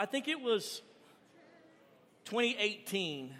[0.00, 0.80] I think it was
[2.26, 3.34] 2018.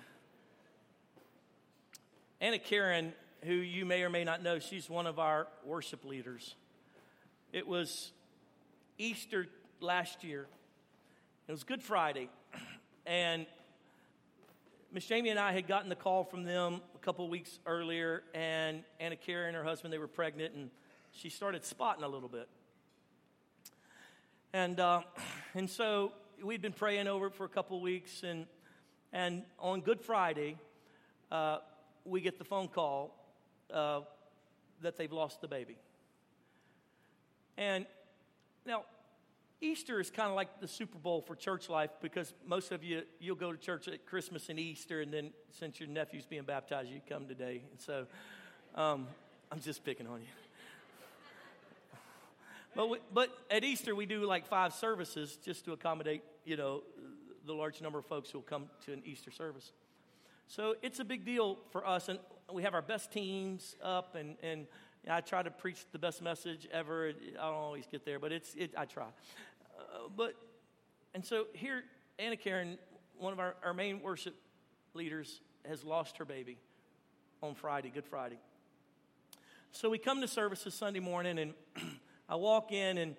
[2.40, 3.12] Anna Karen,
[3.44, 6.56] who you may or may not know, she's one of our worship leaders.
[7.52, 8.10] It was
[8.98, 9.46] Easter
[9.78, 10.48] last year.
[11.46, 12.28] It was Good Friday.
[13.06, 13.46] And
[14.92, 18.82] Miss Jamie and I had gotten the call from them a couple weeks earlier, and
[19.00, 20.68] Anna Karen and her husband, they were pregnant, and
[21.12, 22.50] she started spotting a little bit.
[24.52, 25.00] And, uh,
[25.54, 28.46] and so we'd been praying over it for a couple weeks, and,
[29.12, 30.56] and on Good Friday,
[31.30, 31.58] uh,
[32.04, 33.14] we get the phone call
[33.72, 34.00] uh,
[34.82, 35.76] that they've lost the baby.
[37.56, 37.86] And
[38.66, 38.84] now,
[39.60, 43.02] Easter is kind of like the Super Bowl for church life because most of you,
[43.18, 46.88] you'll go to church at Christmas and Easter, and then since your nephew's being baptized,
[46.90, 47.62] you come today.
[47.70, 48.06] And so
[48.74, 49.08] um,
[49.50, 50.26] I'm just picking on you.
[52.76, 56.82] But, we, but at Easter, we do like five services just to accommodate, you know,
[57.44, 59.72] the large number of folks who will come to an Easter service.
[60.46, 62.18] So it's a big deal for us, and
[62.50, 64.66] we have our best teams up, and, and
[65.10, 67.12] I try to preach the best message ever.
[67.38, 69.04] I don't always get there, but it's, it, I try.
[69.04, 70.36] Uh, but,
[71.12, 71.82] and so here,
[72.18, 72.78] Anna Karen,
[73.18, 74.34] one of our, our main worship
[74.94, 76.56] leaders, has lost her baby
[77.42, 78.38] on Friday, Good Friday.
[79.72, 81.52] So we come to services Sunday morning, and
[82.28, 83.16] I walk in, and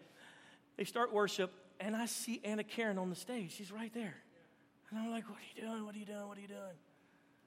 [0.78, 3.54] they start worship, and I see Anna Karen on the stage.
[3.54, 4.16] She's right there.
[4.90, 5.86] And I'm like, What are you doing?
[5.86, 6.28] What are you doing?
[6.28, 6.78] What are you doing?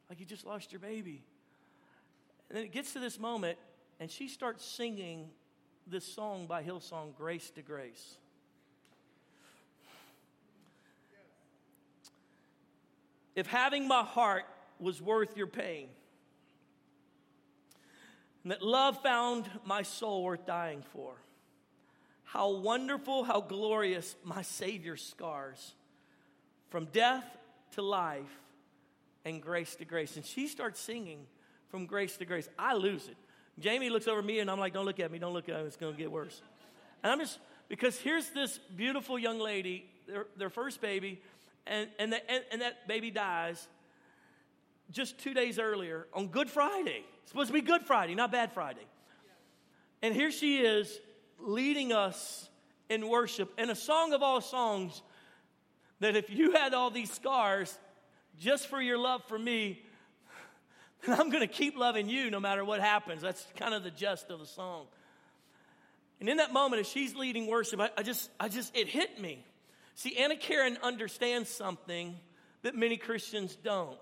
[0.08, 1.24] Like, you just lost your baby.
[2.48, 3.58] And then it gets to this moment,
[3.98, 5.30] and she starts singing
[5.86, 8.16] this song by Hillsong, Grace to Grace.
[13.34, 14.44] If having my heart
[14.78, 15.88] was worth your pain,
[18.42, 21.14] and that love found my soul worth dying for,
[22.32, 25.74] how wonderful, how glorious my Savior's scars
[26.70, 27.24] from death
[27.72, 28.40] to life
[29.26, 30.16] and grace to grace.
[30.16, 31.26] And she starts singing
[31.68, 32.48] from grace to grace.
[32.58, 33.16] I lose it.
[33.58, 35.66] Jamie looks over me and I'm like, don't look at me, don't look at me,
[35.66, 36.40] it's gonna get worse.
[37.02, 37.38] And I'm just,
[37.68, 41.20] because here's this beautiful young lady, their, their first baby,
[41.66, 43.68] and, and, the, and, and that baby dies
[44.90, 47.04] just two days earlier on Good Friday.
[47.20, 48.86] It's supposed to be Good Friday, not Bad Friday.
[50.00, 50.98] And here she is
[51.42, 52.48] leading us
[52.88, 55.02] in worship And a song of all songs
[56.00, 57.76] that if you had all these scars
[58.38, 59.82] just for your love for me,
[61.06, 63.22] then I'm going to keep loving you no matter what happens.
[63.22, 64.86] That's kind of the gist of the song.
[66.20, 69.20] And in that moment, as she's leading worship, I, I just, I just, it hit
[69.20, 69.44] me.
[69.94, 72.16] See, Anna Karen understands something
[72.62, 73.98] that many Christians don't.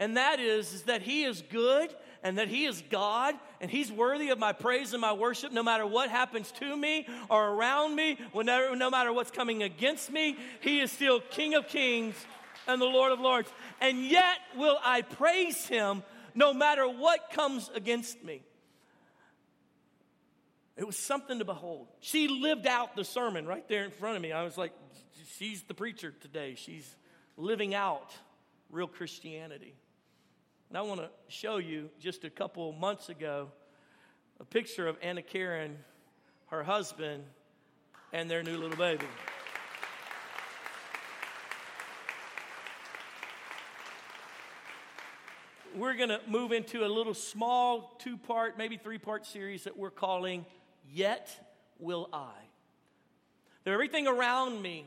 [0.00, 3.92] And that is, is that He is good and that He is God and He's
[3.92, 7.94] worthy of my praise and my worship no matter what happens to me or around
[7.94, 10.36] me, whenever, no matter what's coming against me.
[10.62, 12.16] He is still King of Kings
[12.66, 13.52] and the Lord of Lords.
[13.78, 16.02] And yet will I praise Him
[16.34, 18.42] no matter what comes against me.
[20.78, 21.88] It was something to behold.
[22.00, 24.32] She lived out the sermon right there in front of me.
[24.32, 24.72] I was like,
[25.36, 26.54] she's the preacher today.
[26.56, 26.88] She's
[27.36, 28.14] living out
[28.70, 29.74] real Christianity.
[30.70, 33.48] And I want to show you just a couple months ago
[34.38, 35.76] a picture of Anna Karen,
[36.46, 37.24] her husband,
[38.12, 39.04] and their new little baby.
[45.76, 49.76] We're going to move into a little small two part, maybe three part series that
[49.76, 50.46] we're calling
[50.88, 51.36] Yet
[51.80, 52.30] Will I.
[53.64, 54.86] That everything around me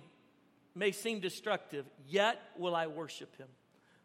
[0.75, 3.50] may seem destructive, yet will I worship him.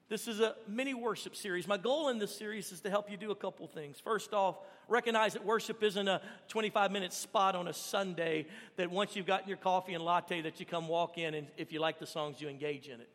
[0.08, 1.68] This is a mini worship series.
[1.68, 4.00] My goal in this series is to help you do a couple things.
[4.00, 4.56] First off,
[4.88, 8.46] recognize that worship isn't a 25 minute spot on a Sunday
[8.76, 11.72] that once you've gotten your coffee and latte that you come walk in and if
[11.72, 13.08] you like the songs you engage in it.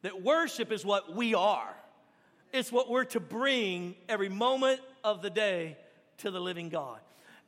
[0.00, 1.74] That worship is what we are.
[2.54, 5.76] It's what we're to bring every moment of the day
[6.18, 7.00] to the living God.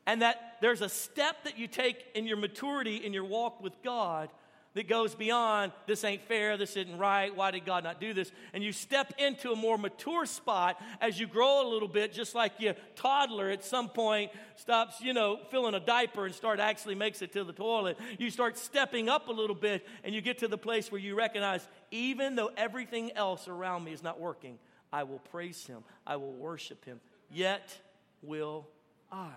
[0.07, 3.73] And that there's a step that you take in your maturity in your walk with
[3.83, 4.29] God
[4.77, 8.31] that goes beyond this ain't fair, this isn't right, why did God not do this?
[8.53, 12.35] And you step into a more mature spot as you grow a little bit, just
[12.35, 16.95] like your toddler at some point stops, you know, filling a diaper and start actually
[16.95, 17.97] makes it to the toilet.
[18.19, 21.15] You start stepping up a little bit and you get to the place where you
[21.15, 24.59] recognize, even though everything else around me is not working,
[24.93, 27.01] I will praise him, I will worship him,
[27.31, 27.75] yet
[28.21, 28.69] will
[29.11, 29.33] I.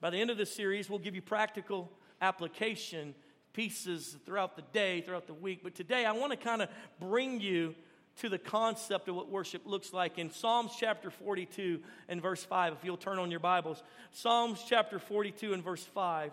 [0.00, 3.14] By the end of this series, we'll give you practical application
[3.58, 5.58] pieces throughout the day, throughout the week.
[5.64, 6.68] But today, I want to kind of
[7.00, 7.74] bring you
[8.18, 12.74] to the concept of what worship looks like in Psalms chapter 42 and verse 5.
[12.74, 13.82] If you'll turn on your Bibles,
[14.12, 16.30] Psalms chapter 42 and verse 5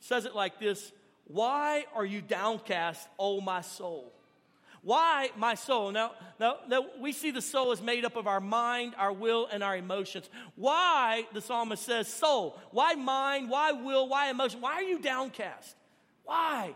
[0.00, 0.90] says it like this
[1.28, 4.12] Why are you downcast, O my soul?
[4.82, 5.92] Why my soul?
[5.92, 9.46] Now, now, now, we see the soul is made up of our mind, our will,
[9.52, 10.28] and our emotions.
[10.56, 12.58] Why, the psalmist says, soul?
[12.72, 13.48] Why mind?
[13.48, 14.08] Why will?
[14.08, 14.60] Why emotion?
[14.60, 15.76] Why are you downcast?
[16.28, 16.74] Why?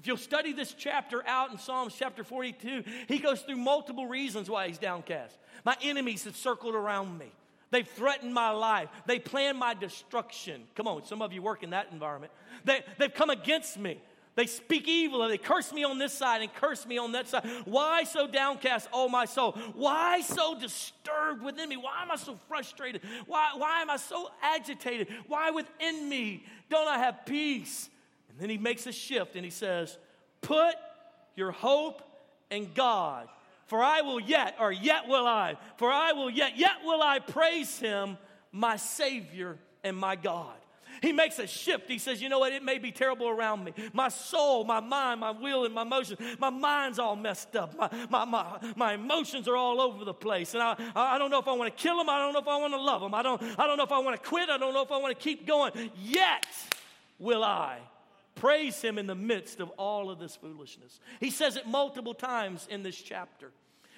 [0.00, 4.50] If you'll study this chapter out in Psalms chapter 42, he goes through multiple reasons
[4.50, 5.38] why he's downcast.
[5.64, 7.30] My enemies have circled around me.
[7.70, 8.88] They've threatened my life.
[9.06, 10.64] They plan my destruction.
[10.74, 12.32] Come on, some of you work in that environment.
[12.64, 14.00] They, they've come against me.
[14.34, 17.28] They speak evil and they curse me on this side and curse me on that
[17.28, 17.48] side.
[17.64, 19.52] Why so downcast, oh my soul?
[19.74, 21.76] Why so disturbed within me?
[21.76, 23.02] Why am I so frustrated?
[23.26, 25.08] Why, why am I so agitated?
[25.28, 27.89] Why within me don't I have peace?
[28.40, 29.98] Then he makes a shift and he says,
[30.40, 30.74] Put
[31.36, 32.02] your hope
[32.50, 33.28] in God.
[33.66, 37.20] For I will yet, or yet will I, for I will yet, yet will I
[37.20, 38.18] praise him,
[38.50, 40.56] my Savior and my God.
[41.02, 41.88] He makes a shift.
[41.88, 42.52] He says, You know what?
[42.52, 43.72] It may be terrible around me.
[43.92, 47.76] My soul, my mind, my will, and my emotions, my mind's all messed up.
[47.78, 50.54] My, my, my, my emotions are all over the place.
[50.54, 52.08] And I, I don't know if I want to kill them.
[52.08, 53.14] I don't know if I want to love them.
[53.14, 54.50] I don't, I don't know if I want to quit.
[54.50, 55.72] I don't know if I want to keep going.
[56.02, 56.46] Yet
[57.18, 57.78] will I
[58.40, 60.98] praise him in the midst of all of this foolishness.
[61.20, 63.52] He says it multiple times in this chapter.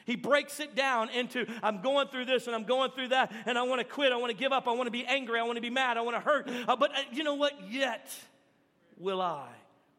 [0.04, 3.56] He breaks it down into I'm going through this and I'm going through that, and
[3.56, 4.12] I want to quit.
[4.12, 4.66] I want to give up.
[4.66, 5.38] I want to be angry.
[5.38, 5.96] I want to be mad.
[5.96, 6.50] I want to hurt.
[6.68, 7.52] Uh, but uh, you know what?
[7.70, 8.12] Yet
[8.98, 9.48] will I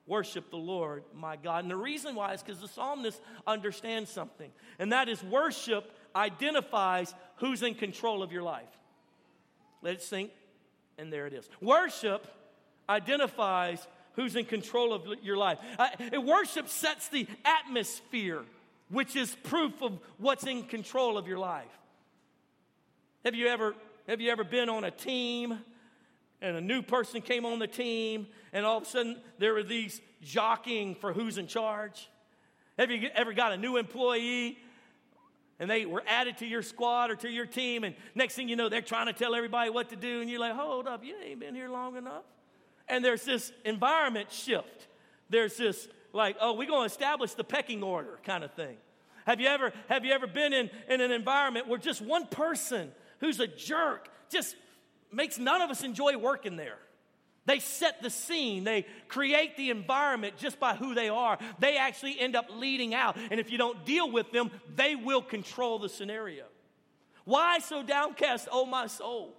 [0.05, 1.63] worship the Lord my God.
[1.63, 7.15] And the reason why is because the psalmist understands something, and that is worship identifies
[7.37, 8.67] who's in control of your life.
[9.81, 10.31] Let it sink,
[10.97, 11.49] and there it is.
[11.61, 12.27] Worship
[12.89, 15.59] identifies who's in control of your life.
[15.77, 15.89] Uh,
[16.21, 18.43] worship sets the atmosphere
[18.93, 21.65] which is proof of what's in control of your life.
[23.25, 23.75] Have you ever,
[24.07, 25.57] have you ever been on a team
[26.41, 29.63] and a new person came on the team and all of a sudden there were
[29.63, 32.07] these jockeying for who's in charge?
[32.77, 34.59] Have you ever got a new employee
[35.59, 38.55] and they were added to your squad or to your team and next thing you
[38.55, 41.15] know they're trying to tell everybody what to do and you're like, hold up, you
[41.23, 42.25] ain't been here long enough.
[42.93, 44.87] And there's this environment shift.
[45.27, 48.77] There's this like, oh, we're going to establish the pecking order kind of thing.
[49.25, 52.91] Have you ever, have you ever been in, in an environment where just one person
[53.19, 54.55] who's a jerk just
[55.11, 56.77] makes none of us enjoy working there?
[57.47, 58.63] They set the scene.
[58.63, 61.39] They create the environment just by who they are.
[61.57, 63.17] They actually end up leading out.
[63.31, 66.45] And if you don't deal with them, they will control the scenario.
[67.25, 69.35] Why so downcast, oh my soul?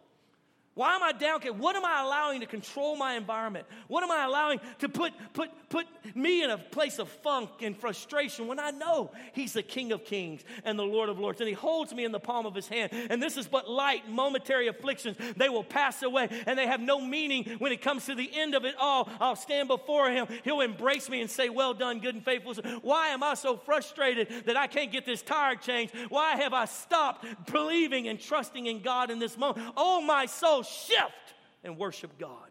[0.75, 1.55] Why am I downcast?
[1.55, 3.65] What am I allowing to control my environment?
[3.87, 5.87] What am I allowing to put, put, put
[6.17, 10.05] me in a place of funk and frustration when I know He's the King of
[10.05, 12.67] Kings and the Lord of Lords and He holds me in the palm of His
[12.67, 12.91] hand?
[12.93, 15.17] And this is but light, momentary afflictions.
[15.37, 18.57] They will pass away and they have no meaning when it comes to the end
[18.57, 19.09] of it all.
[19.21, 20.27] I'll stand before Him.
[20.43, 22.55] He'll embrace me and say, Well done, good and faithful.
[22.83, 25.95] Why am I so frustrated that I can't get this tire changed?
[26.09, 29.73] Why have I stopped believing and trusting in God in this moment?
[29.77, 32.51] Oh, my soul shift and worship God.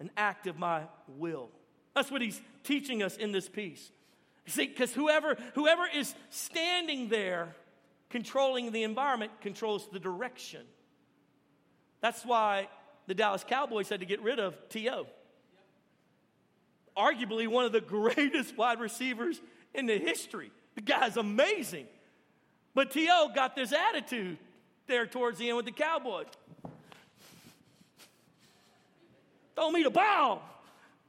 [0.00, 1.50] An act of my will.
[1.94, 3.90] That's what he's teaching us in this piece.
[4.46, 7.54] See, because whoever, whoever is standing there
[8.08, 10.62] controlling the environment controls the direction.
[12.00, 12.68] That's why
[13.06, 15.06] the Dallas Cowboys had to get rid of T.O.
[16.96, 19.40] Arguably one of the greatest wide receivers
[19.74, 20.50] in the history.
[20.76, 21.86] The guy's amazing.
[22.74, 23.32] But T.O.
[23.34, 24.38] got this attitude
[24.86, 26.26] there towards the end with the Cowboys.
[29.58, 30.40] Throw me the ball.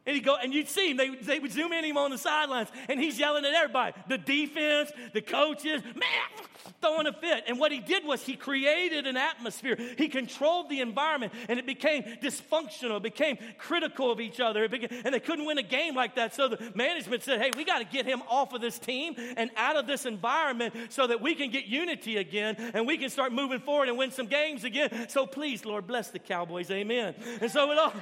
[0.08, 2.18] And he go, and you'd see him, they, they would zoom in him on the
[2.18, 6.48] sidelines, and he's yelling at everybody, the defense, the coaches, man,
[6.82, 7.44] throwing a fit.
[7.48, 9.78] And what he did was he created an atmosphere.
[10.00, 15.02] He controlled the environment, and it became dysfunctional, it became critical of each other, became,
[15.06, 16.34] and they couldn't win a game like that.
[16.34, 19.52] So the management said, hey, we got to get him off of this team and
[19.58, 23.32] out of this environment so that we can get unity again, and we can start
[23.32, 25.08] moving forward and win some games again.
[25.10, 27.14] So please, Lord, bless the Cowboys, amen.
[27.42, 27.94] And so it all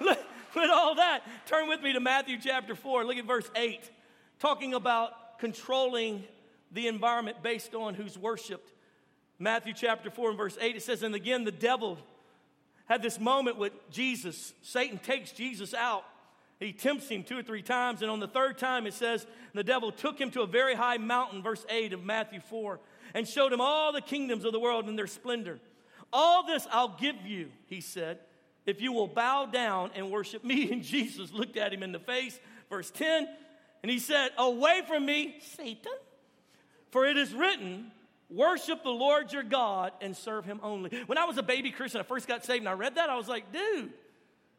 [0.00, 3.04] with all that, turn with me to Matthew chapter 4.
[3.04, 3.90] Look at verse 8,
[4.38, 6.24] talking about controlling
[6.72, 8.72] the environment based on who's worshiped.
[9.38, 11.98] Matthew chapter 4 and verse 8, it says, And again, the devil
[12.86, 14.54] had this moment with Jesus.
[14.62, 16.04] Satan takes Jesus out.
[16.58, 18.00] He tempts him two or three times.
[18.00, 20.96] And on the third time, it says, The devil took him to a very high
[20.96, 22.80] mountain, verse 8 of Matthew 4,
[23.12, 25.58] and showed him all the kingdoms of the world and their splendor.
[26.12, 28.20] All this I'll give you, he said
[28.66, 30.70] if you will bow down and worship me.
[30.72, 33.28] And Jesus looked at him in the face, verse 10,
[33.82, 35.92] and he said, Away from me, Satan,
[36.90, 37.92] for it is written,
[38.28, 40.90] Worship the Lord your God and serve him only.
[41.06, 43.16] When I was a baby Christian, I first got saved and I read that, I
[43.16, 43.92] was like, dude,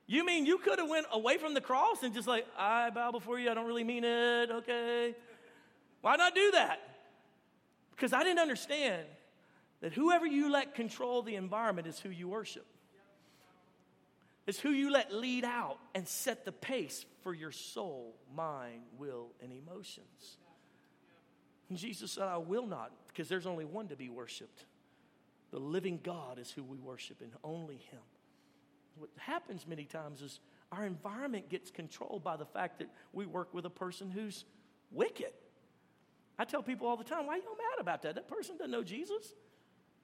[0.09, 3.11] You mean you could have went away from the cross and just like, I bow
[3.11, 5.13] before you, I don't really mean it, okay?
[5.99, 6.79] Why not do that?
[7.91, 9.05] Because I didn't understand
[9.81, 12.65] that whoever you let control the environment is who you worship.
[14.47, 19.27] It's who you let lead out and set the pace for your soul, mind, will,
[19.43, 20.37] and emotions.
[21.69, 24.63] And Jesus said, I will not, because there's only one to be worshiped.
[25.51, 27.99] The living God is who we worship, and only Him.
[28.97, 30.39] What happens many times is
[30.71, 34.45] our environment gets controlled by the fact that we work with a person who's
[34.91, 35.33] wicked.
[36.39, 38.15] I tell people all the time, why are you mad about that?
[38.15, 39.33] That person doesn't know Jesus.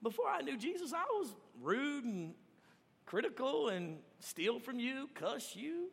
[0.02, 2.34] Before I knew Jesus, I was rude and
[3.06, 5.90] critical and steal from you, cuss you.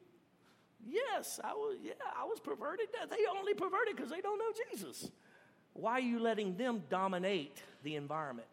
[0.83, 2.87] Yes, I was, yeah, I was perverted.
[3.09, 5.11] They only perverted because they don't know Jesus.
[5.73, 8.47] Why are you letting them dominate the environment?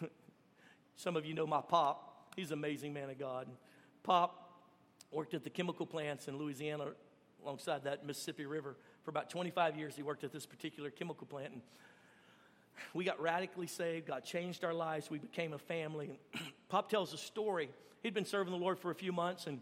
[0.96, 2.30] Some of you know my pop.
[2.36, 3.48] He's an amazing man of God.
[4.02, 4.42] Pop
[5.10, 6.88] worked at the chemical plants in Louisiana
[7.42, 9.96] alongside that Mississippi River for about 25 years.
[9.96, 11.52] He worked at this particular chemical plant.
[11.52, 11.62] And
[12.94, 14.06] we got radically saved.
[14.06, 15.10] God changed our lives.
[15.10, 16.18] We became a family.
[16.34, 17.70] And Pop tells a story.
[18.02, 19.46] He'd been serving the Lord for a few months.
[19.46, 19.60] And,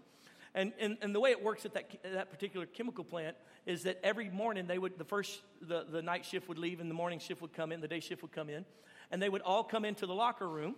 [0.55, 3.37] and, and, and the way it works at that, that particular chemical plant
[3.67, 6.91] is that every morning they would, the first, the, the night shift would leave and
[6.91, 8.65] the morning shift would come in, the day shift would come in.
[9.11, 10.77] And they would all come into the locker room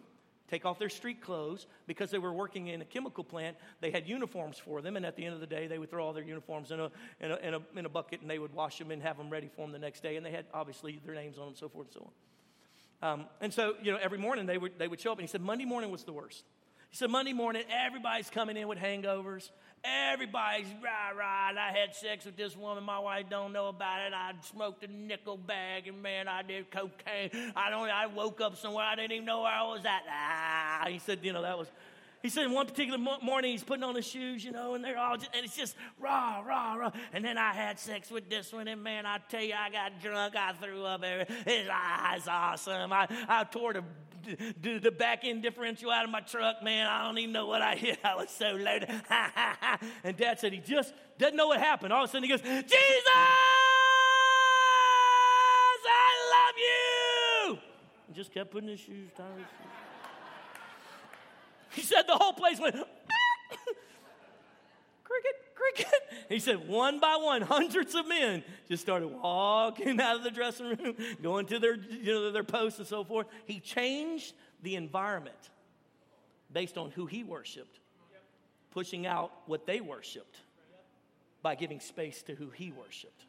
[0.52, 3.56] take off their street clothes because they were working in a chemical plant.
[3.80, 6.04] They had uniforms for them, and at the end of the day, they would throw
[6.04, 6.90] all their uniforms in a,
[7.20, 9.30] in a, in a, in a bucket and they would wash them and have them
[9.30, 10.16] ready for them the next day.
[10.16, 12.12] And they had obviously their names on them, so forth and so
[13.00, 13.12] on.
[13.12, 15.30] Um, and so, you know, every morning they would, they would show up, and he
[15.30, 16.44] said Monday morning was the worst.
[16.90, 19.50] He said Monday morning, everybody's coming in with hangovers.
[19.84, 21.50] Everybody's rah rah.
[21.58, 22.84] I had sex with this woman.
[22.84, 24.12] My wife don't know about it.
[24.14, 27.52] I smoked a nickel bag, and man, I did cocaine.
[27.56, 27.90] I don't.
[27.90, 28.84] I woke up somewhere.
[28.84, 30.02] I didn't even know where I was at.
[30.08, 31.66] Ah, he said, you know, that was.
[32.22, 35.16] He said one particular morning he's putting on his shoes, you know, and they're all
[35.16, 36.92] just, and it's just rah, rah, rah.
[37.12, 40.00] And then I had sex with this one, and man, I tell you, I got
[40.00, 41.02] drunk, I threw up.
[41.02, 41.36] Everything.
[41.44, 42.92] It's, ah, it's awesome.
[42.92, 43.82] I, I tore the
[44.60, 46.86] do the back end differential out of my truck, man.
[46.86, 47.98] I don't even know what I hit.
[48.04, 48.90] I was so loaded.
[50.04, 51.92] and dad said he just doesn't know what happened.
[51.92, 52.62] All of a sudden he goes, Jesus,
[55.88, 57.58] I love you.
[58.06, 59.44] And just kept putting his shoes, down.
[61.70, 62.74] He said the whole place went,
[65.04, 65.92] cricket, cricket.
[66.28, 70.68] He said one by one, hundreds of men just started walking out of the dressing
[70.68, 73.26] room, going to their, you know, their posts and so forth.
[73.44, 75.36] He changed the environment
[76.50, 77.80] based on who he worshiped,
[78.70, 80.38] pushing out what they worshiped
[81.42, 83.26] by giving space to who he worshiped.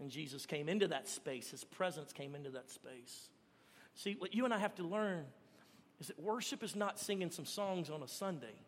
[0.00, 3.30] And Jesus came into that space, his presence came into that space.
[3.94, 5.24] See, what you and I have to learn
[6.00, 8.60] is that worship is not singing some songs on a Sunday.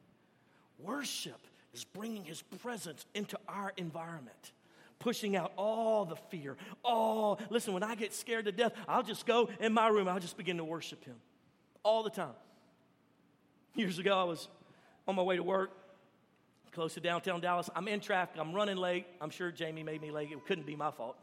[0.79, 1.41] Worship
[1.77, 4.53] is bringing his presence into our environment
[4.99, 9.27] pushing out all the fear all listen when i get scared to death i'll just
[9.27, 11.17] go in my room i'll just begin to worship him
[11.83, 12.35] all the time.
[13.75, 14.49] Years ago i was
[15.07, 15.71] on my way to work
[16.73, 17.69] close to downtown dallas.
[17.77, 19.07] I'm in traffic i'm running late.
[19.21, 21.17] I'm sure jamie made me late it couldn't be my fault.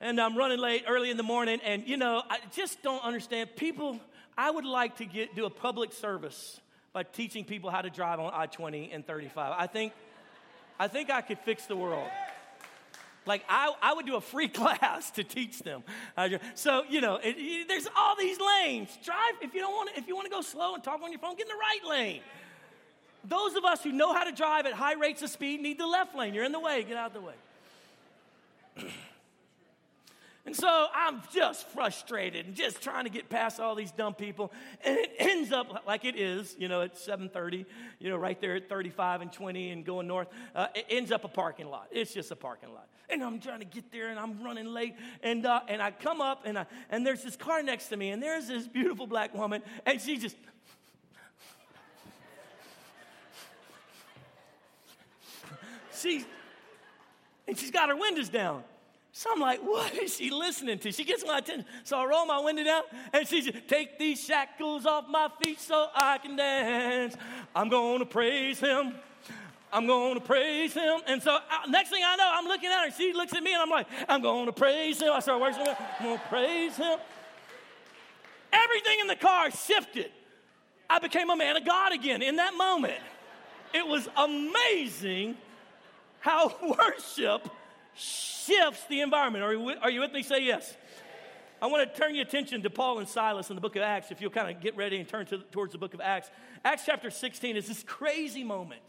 [0.00, 3.56] And i'm running late early in the morning and you know i just don't understand.
[3.56, 3.98] People
[4.36, 6.60] i would like to get do a public service
[6.96, 9.54] by teaching people how to drive on I 20 and 35.
[9.58, 9.92] I think,
[10.80, 12.08] I think I could fix the world.
[13.26, 15.82] Like, I, I would do a free class to teach them.
[16.54, 18.88] So, you know, it, it, there's all these lanes.
[19.04, 21.12] Drive, if you don't want to, if you want to go slow and talk on
[21.12, 22.22] your phone, get in the right lane.
[23.28, 25.86] Those of us who know how to drive at high rates of speed need the
[25.86, 26.32] left lane.
[26.32, 27.20] You're in the way, get out of the
[28.80, 28.90] way.
[30.46, 34.52] And so I'm just frustrated and just trying to get past all these dumb people.
[34.84, 37.66] And it ends up like it is, you know, at 7:30,
[37.98, 40.28] you know, right there at 35 and 20 and going north.
[40.54, 41.88] Uh, it ends up a parking lot.
[41.90, 42.86] It's just a parking lot.
[43.10, 44.94] And I'm trying to get there and I'm running late.
[45.20, 48.10] And uh, and I come up and I and there's this car next to me
[48.10, 50.36] and there's this beautiful black woman and she just
[56.00, 56.24] she's
[57.48, 58.62] and she's got her windows down.
[59.18, 60.92] So I'm like, what is she listening to?
[60.92, 61.64] She gets my attention.
[61.84, 62.82] So I roll my window down
[63.14, 67.16] and she says, Take these shackles off my feet so I can dance.
[67.54, 68.94] I'm going to praise him.
[69.72, 71.00] I'm going to praise him.
[71.06, 72.90] And so uh, next thing I know, I'm looking at her.
[72.90, 75.10] She looks at me and I'm like, I'm going to praise him.
[75.10, 75.76] I start worshiping him.
[75.98, 76.98] I'm going to praise him.
[78.52, 80.10] Everything in the car shifted.
[80.90, 83.00] I became a man of God again in that moment.
[83.72, 85.38] It was amazing
[86.20, 87.48] how worship
[87.96, 89.44] shifts the environment.
[89.44, 90.22] Are you, with, are you with me?
[90.22, 90.76] Say yes.
[91.60, 94.10] I want to turn your attention to Paul and Silas in the book of Acts.
[94.10, 96.30] If you'll kind of get ready and turn to, towards the book of Acts.
[96.64, 98.82] Acts chapter 16 is this crazy moment.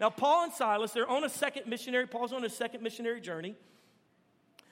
[0.00, 3.54] Now, Paul and Silas, they're on a second missionary, Paul's on a second missionary journey.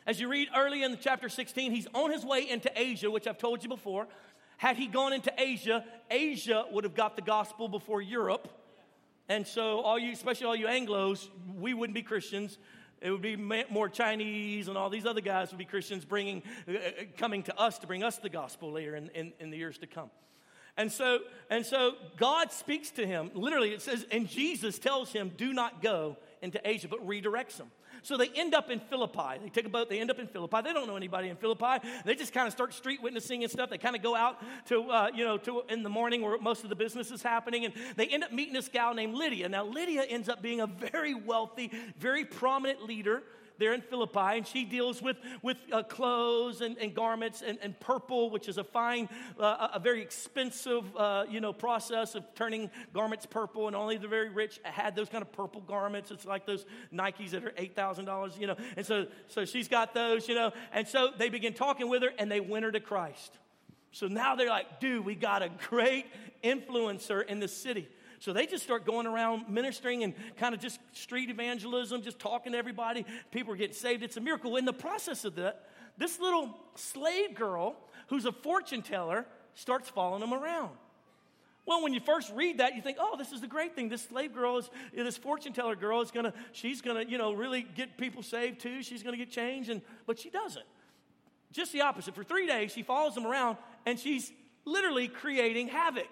[0.06, 3.26] As you read early in the chapter 16, he's on his way into Asia, which
[3.26, 4.06] I've told you before.
[4.56, 8.48] Had he gone into Asia, Asia would have got the gospel before Europe.
[9.28, 12.56] And so, all you, especially all you Anglos, we wouldn't be Christians.
[13.00, 16.72] It would be more Chinese and all these other guys would be Christians bringing, uh,
[16.72, 16.78] uh,
[17.16, 19.86] coming to us to bring us the gospel later in, in, in the years to
[19.86, 20.10] come.
[20.76, 23.30] And so, and so God speaks to him.
[23.34, 27.70] Literally, it says, and Jesus tells him, do not go into Asia, but redirects him.
[28.02, 29.38] So they end up in Philippi.
[29.42, 30.58] They take a boat, they end up in Philippi.
[30.62, 31.86] They don't know anybody in Philippi.
[32.04, 33.70] They just kind of start street witnessing and stuff.
[33.70, 36.64] They kind of go out to, uh, you know, to in the morning where most
[36.64, 37.64] of the business is happening.
[37.64, 39.48] And they end up meeting this gal named Lydia.
[39.48, 43.22] Now, Lydia ends up being a very wealthy, very prominent leader
[43.58, 47.78] there in Philippi, and she deals with, with uh, clothes and, and garments and, and,
[47.80, 52.70] purple, which is a fine, uh, a very expensive, uh, you know, process of turning
[52.94, 56.10] garments purple, and only the very rich had those kind of purple garments.
[56.10, 60.28] It's like those Nikes that are $8,000, you know, and so, so she's got those,
[60.28, 63.36] you know, and so they begin talking with her, and they win her to Christ.
[63.90, 66.06] So now they're like, dude, we got a great
[66.44, 67.88] influencer in the city.
[68.20, 72.52] So they just start going around ministering and kind of just street evangelism, just talking
[72.52, 73.06] to everybody.
[73.30, 74.02] People are getting saved.
[74.02, 74.56] It's a miracle.
[74.56, 77.76] In the process of that, this little slave girl
[78.08, 80.70] who's a fortune teller starts following them around.
[81.66, 83.90] Well, when you first read that, you think, oh, this is the great thing.
[83.90, 87.60] This slave girl is, this fortune teller girl is gonna, she's gonna, you know, really
[87.62, 88.82] get people saved too.
[88.82, 90.64] She's gonna get changed, and but she doesn't.
[91.52, 92.14] Just the opposite.
[92.14, 94.32] For three days, she follows them around, and she's
[94.64, 96.08] literally creating havoc.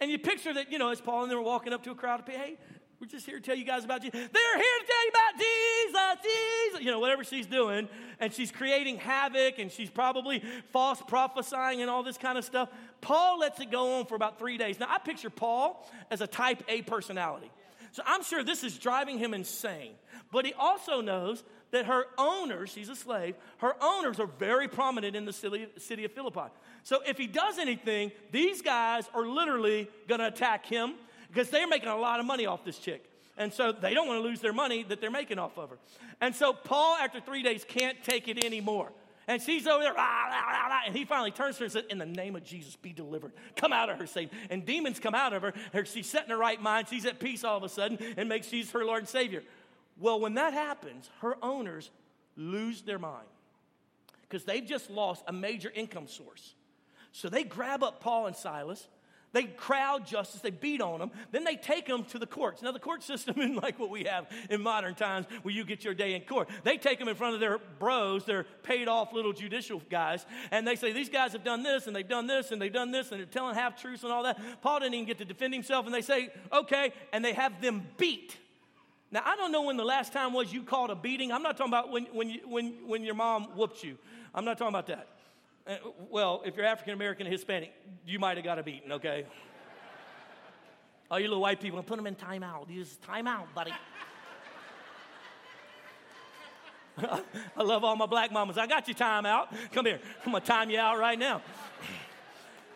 [0.00, 1.94] And you picture that, you know, as Paul and they were walking up to a
[1.94, 2.58] crowd of people, hey,
[3.00, 4.18] we're just here to tell you guys about Jesus.
[4.18, 7.88] They're here to tell you about Jesus, Jesus, you know, whatever she's doing.
[8.18, 12.70] And she's creating havoc and she's probably false prophesying and all this kind of stuff.
[13.00, 14.80] Paul lets it go on for about three days.
[14.80, 17.50] Now, I picture Paul as a type A personality.
[17.92, 19.92] So I'm sure this is driving him insane.
[20.32, 25.16] But he also knows that her owners, she's a slave, her owners are very prominent
[25.16, 25.64] in the city,
[26.04, 26.52] of Philippi.
[26.84, 30.94] So if he does anything, these guys are literally going to attack him
[31.28, 33.10] because they're making a lot of money off this chick.
[33.36, 35.78] And so they don't want to lose their money that they're making off of her.
[36.20, 38.92] And so Paul, after three days, can't take it anymore.
[39.26, 41.84] And she's over there, rah, rah, rah, and he finally turns to her and says,
[41.88, 43.32] In the name of Jesus, be delivered.
[43.56, 44.36] Come out of her, Satan.
[44.50, 45.54] And demons come out of her.
[45.86, 46.88] She's set in her right mind.
[46.88, 49.42] She's at peace all of a sudden and makes Jesus her Lord and Savior.
[49.98, 51.90] Well, when that happens, her owners
[52.36, 53.26] lose their mind
[54.22, 56.54] because they've just lost a major income source.
[57.12, 58.88] So they grab up Paul and Silas.
[59.34, 62.62] They crowd justice, they beat on them, then they take them to the courts.
[62.62, 65.82] Now, the court system isn't like what we have in modern times where you get
[65.82, 66.48] your day in court.
[66.62, 70.64] They take them in front of their bros, their paid off little judicial guys, and
[70.66, 73.10] they say, These guys have done this, and they've done this, and they've done this,
[73.10, 74.38] and they're telling half truths and all that.
[74.62, 77.88] Paul didn't even get to defend himself, and they say, Okay, and they have them
[77.96, 78.36] beat.
[79.14, 81.30] Now, I don't know when the last time was you called a beating.
[81.30, 83.96] I'm not talking about when, when, you, when, when your mom whooped you.
[84.34, 85.06] I'm not talking about that.
[85.64, 85.76] Uh,
[86.10, 87.72] well, if you're African American Hispanic,
[88.04, 89.24] you might have got a beating, okay?
[91.08, 92.68] All you little white people, put them in timeout.
[92.68, 93.70] You just time buddy.
[97.56, 98.58] I love all my black mamas.
[98.58, 99.54] I got you time out.
[99.70, 100.00] Come here.
[100.26, 101.40] I'm gonna time you out right now.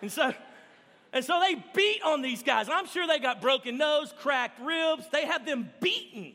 [0.02, 0.32] And so
[1.12, 2.68] and so they beat on these guys.
[2.70, 5.06] I'm sure they got broken nose, cracked ribs.
[5.10, 6.34] They have them beaten.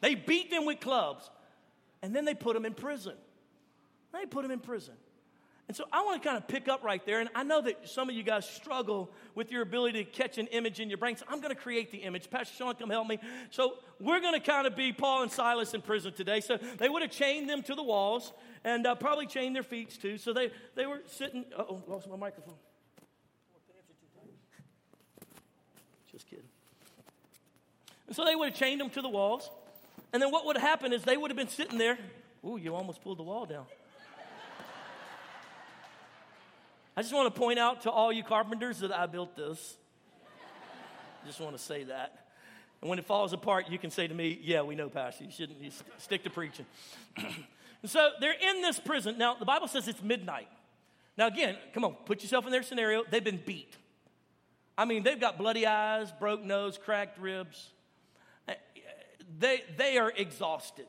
[0.00, 1.28] They beat them with clubs.
[2.02, 3.14] And then they put them in prison.
[4.12, 4.94] They put them in prison.
[5.68, 7.18] And so I want to kind of pick up right there.
[7.18, 10.46] And I know that some of you guys struggle with your ability to catch an
[10.48, 11.16] image in your brain.
[11.16, 12.30] So I'm going to create the image.
[12.30, 13.18] Pastor Sean, come help me.
[13.50, 16.40] So we're going to kind of be Paul and Silas in prison today.
[16.40, 19.90] So they would have chained them to the walls and uh, probably chained their feet
[20.00, 20.18] too.
[20.18, 21.44] So they, they were sitting.
[21.58, 22.54] oh, lost my microphone.
[26.16, 26.48] Just kidding.
[28.06, 29.50] And so they would have chained them to the walls.
[30.14, 31.98] And then what would have happened is they would have been sitting there.
[32.42, 33.66] Ooh, you almost pulled the wall down.
[36.96, 39.76] I just want to point out to all you carpenters that I built this.
[41.26, 42.24] just want to say that.
[42.80, 45.24] And when it falls apart, you can say to me, Yeah, we know, Pastor.
[45.24, 46.64] You shouldn't you st- stick to preaching.
[47.18, 49.18] and so they're in this prison.
[49.18, 50.48] Now, the Bible says it's midnight.
[51.18, 53.04] Now, again, come on, put yourself in their scenario.
[53.10, 53.76] They've been beat.
[54.78, 57.70] I mean, they've got bloody eyes, broke nose, cracked ribs.
[59.38, 60.86] They, they are exhausted.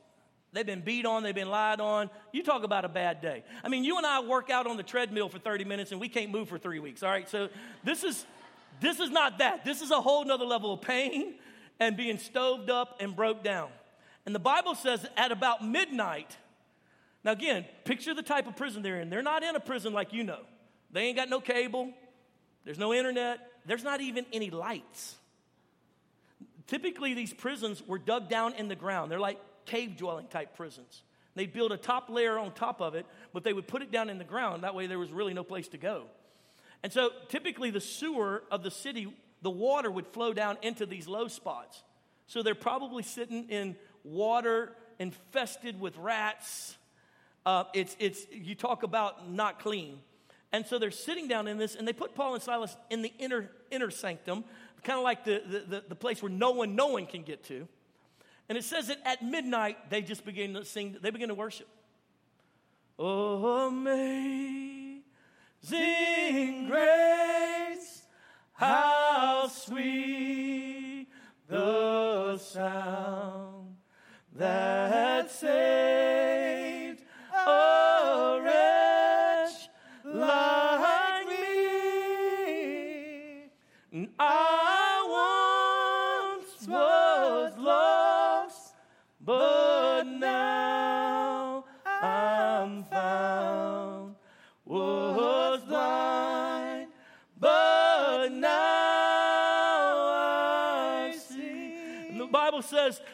[0.52, 2.08] They've been beat on, they've been lied on.
[2.32, 3.44] You talk about a bad day.
[3.62, 6.08] I mean, you and I work out on the treadmill for 30 minutes and we
[6.08, 7.28] can't move for three weeks, all right?
[7.28, 7.48] So
[7.84, 8.24] this is
[8.80, 9.64] this is not that.
[9.64, 11.34] This is a whole nother level of pain
[11.80, 13.70] and being stoved up and broke down.
[14.24, 16.36] And the Bible says at about midnight,
[17.24, 19.10] Now, again, picture the type of prison they're in.
[19.10, 20.40] They're not in a prison like you know.
[20.92, 21.92] They ain't got no cable,
[22.64, 25.16] there's no internet, there's not even any lights.
[26.66, 29.10] Typically, these prisons were dug down in the ground.
[29.10, 31.02] They're like cave dwelling type prisons.
[31.34, 34.10] They'd build a top layer on top of it, but they would put it down
[34.10, 34.64] in the ground.
[34.64, 36.04] That way, there was really no place to go.
[36.82, 41.06] And so, typically, the sewer of the city, the water would flow down into these
[41.06, 41.82] low spots.
[42.26, 46.76] So, they're probably sitting in water infested with rats.
[47.46, 50.00] Uh, it's, it's, you talk about not clean.
[50.52, 53.12] And so they're sitting down in this, and they put Paul and Silas in the
[53.18, 54.44] inner, inner sanctum,
[54.82, 57.68] kind of like the, the, the, place where no one, no one can get to.
[58.48, 61.68] And it says that at midnight, they just begin to sing, they begin to worship.
[62.98, 65.02] Oh, amazing
[66.66, 68.02] grace,
[68.54, 71.08] how sweet
[71.48, 73.76] the sound
[74.34, 76.47] that saved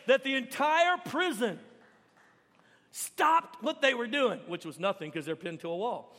[0.07, 1.59] that the entire prison
[2.91, 6.17] stopped what they were doing, which was nothing because they're pinned to a wall.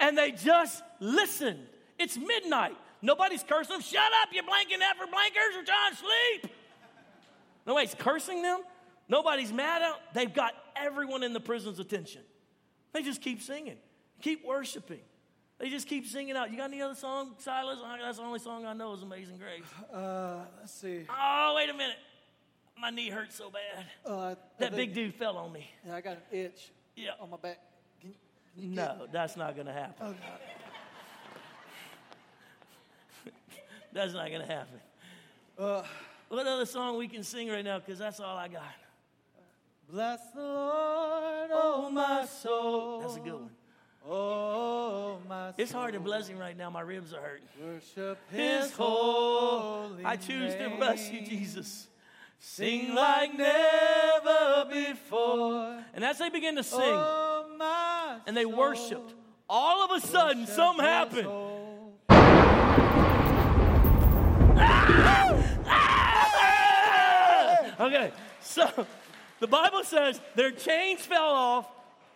[0.00, 1.64] and they just listened.
[1.98, 2.76] It's midnight.
[3.00, 3.82] Nobody's cursing them.
[3.82, 6.52] Shut up, you blanking effer blankers, or trying to sleep.
[7.66, 8.60] Nobody's cursing them.
[9.08, 9.98] Nobody's mad at them.
[10.14, 12.22] They've got everyone in the prison's attention.
[12.92, 13.76] They just keep singing,
[14.22, 15.00] keep worshiping.
[15.58, 16.50] They just keep singing out.
[16.52, 17.78] You got any other song, Silas?
[18.00, 19.64] That's the only song I know is Amazing Grace.
[19.92, 21.04] Uh, let's see.
[21.10, 21.96] Oh, wait a minute.
[22.80, 23.84] My knee hurts so bad.
[24.06, 25.68] Uh, that big dude fell on me.
[25.84, 27.10] Yeah, I got an itch Yeah.
[27.20, 27.58] on my back.
[28.00, 28.14] Can,
[28.56, 30.06] can No, that's not going to happen.
[30.06, 30.14] Oh,
[33.92, 34.80] That's not going to happen.
[35.58, 35.82] uh,
[36.28, 37.78] What other song we can sing right now?
[37.80, 38.62] Because that's all I got.
[39.90, 43.00] bless the Lord, oh my soul.
[43.00, 43.50] That's a good one.
[44.06, 46.70] Oh my It's hard to bless him right now.
[46.70, 47.46] My ribs are hurting.
[47.62, 49.88] Worship His His whole.
[49.88, 51.26] holy I choose to bless you.
[51.26, 51.88] Jesus.
[52.40, 55.84] Sing like never before.
[55.94, 59.14] And as they begin to sing Oh and they worshiped,
[59.48, 61.28] all of a sudden Worship something happened.
[67.80, 68.86] Okay, so
[69.38, 71.66] the Bible says their chains fell off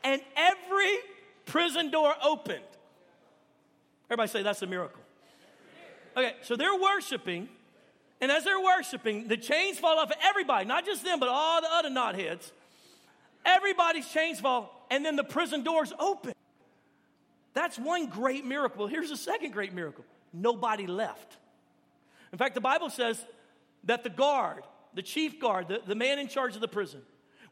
[0.03, 0.99] and every
[1.47, 2.61] prison door opened.
[4.09, 5.01] Everybody say that's a miracle.
[6.17, 7.49] Okay, so they're worshiping,
[8.21, 11.61] and as they're worshiping, the chains fall off of everybody, not just them, but all
[11.61, 12.51] the other knotheads.
[13.45, 16.33] Everybody's chains fall, and then the prison doors open.
[17.55, 18.87] That's one great miracle.
[18.87, 21.37] Here's a second great miracle nobody left.
[22.33, 23.23] In fact, the Bible says
[23.85, 24.63] that the guard,
[24.95, 27.03] the chief guard, the, the man in charge of the prison,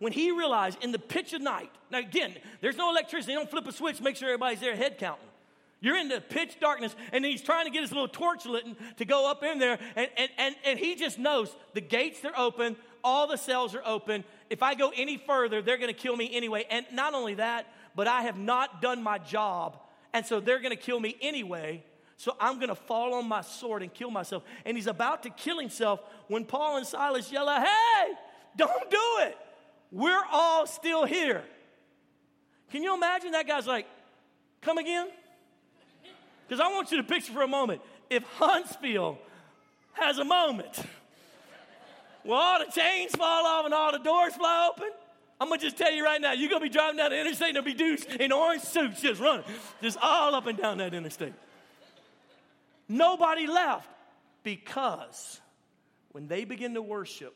[0.00, 3.50] when he realized in the pitch of night, now again, there's no electricity, they don't
[3.50, 5.26] flip a switch, make sure everybody's there head counting.
[5.82, 8.64] You're in the pitch darkness, and he's trying to get his little torch lit
[8.96, 12.36] to go up in there, and, and, and, and he just knows the gates are
[12.36, 14.24] open, all the cells are open.
[14.50, 16.66] If I go any further, they're gonna kill me anyway.
[16.70, 19.78] And not only that, but I have not done my job,
[20.12, 21.84] and so they're gonna kill me anyway.
[22.16, 24.42] So I'm going to fall on my sword and kill myself.
[24.66, 28.12] And he's about to kill himself when Paul and Silas yell out, Hey,
[28.58, 29.38] don't do it.
[29.92, 31.42] We're all still here.
[32.70, 33.86] Can you imagine that guy's like,
[34.60, 35.08] Come again?
[36.46, 39.18] Because I want you to picture for a moment if Huntsville
[39.92, 40.80] has a moment.
[42.24, 44.90] Well, all the chains fall off and all the doors fly open.
[45.40, 47.56] I'm gonna just tell you right now, you're gonna be driving down the interstate and
[47.56, 49.44] there'll be dudes in orange suits just running,
[49.80, 51.32] just all up and down that interstate.
[52.88, 53.88] Nobody left
[54.42, 55.40] because
[56.12, 57.34] when they begin to worship,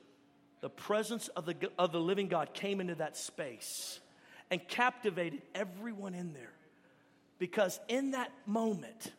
[0.64, 4.00] the presence of the, of the living God came into that space
[4.50, 6.54] and captivated everyone in there.
[7.38, 9.12] Because in that moment,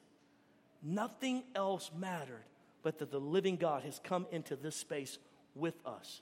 [0.81, 2.45] nothing else mattered
[2.81, 5.19] but that the living God has come into this space
[5.53, 6.21] with us.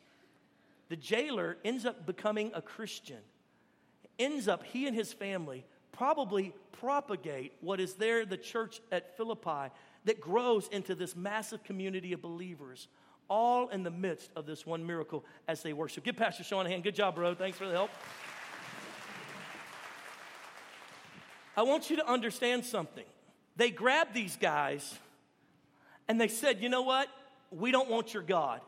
[0.90, 3.22] The jailer ends up becoming a Christian,
[4.20, 9.72] ends up, he and his family probably propagate what is there, the church at Philippi,
[10.04, 12.90] that grows into this massive community of believers,
[13.30, 16.04] all in the midst of this one miracle as they worship.
[16.04, 16.84] Give Pastor Sean a hand.
[16.84, 17.36] Good job, bro.
[17.36, 17.90] Thanks for the help.
[21.56, 23.06] I want you to understand something.
[23.56, 24.98] They grabbed these guys
[26.08, 27.08] and they said, You know what?
[27.52, 28.62] We don't want your God.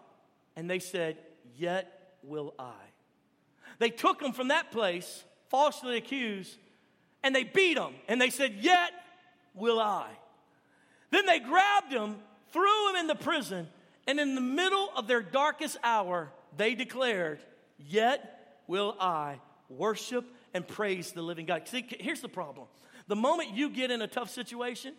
[0.55, 1.17] And they said,
[1.55, 2.73] Yet will I.
[3.79, 6.57] They took them from that place, falsely accused,
[7.23, 7.93] and they beat them.
[8.07, 8.91] And they said, Yet
[9.53, 10.09] will I.
[11.11, 12.17] Then they grabbed him,
[12.51, 13.67] threw him in the prison,
[14.07, 17.39] and in the middle of their darkest hour, they declared,
[17.77, 19.39] Yet will I
[19.69, 21.67] worship and praise the living God.
[21.67, 22.67] See, here's the problem.
[23.07, 24.93] The moment you get in a tough situation,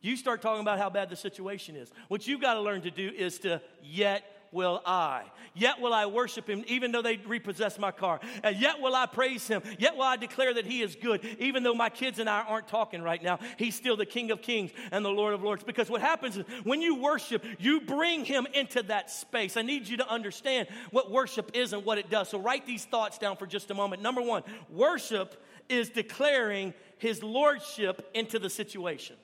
[0.00, 1.90] you start talking about how bad the situation is.
[2.08, 5.24] What you've got to learn to do is to yet will I.
[5.54, 8.20] Yet will I worship him, even though they repossess my car.
[8.42, 9.62] And yet will I praise him.
[9.78, 12.68] Yet will I declare that he is good, even though my kids and I aren't
[12.68, 13.38] talking right now.
[13.56, 15.64] He's still the King of Kings and the Lord of Lords.
[15.64, 19.56] Because what happens is when you worship, you bring him into that space.
[19.56, 22.28] I need you to understand what worship is and what it does.
[22.28, 24.02] So write these thoughts down for just a moment.
[24.02, 29.16] Number one, worship is declaring his lordship into the situation.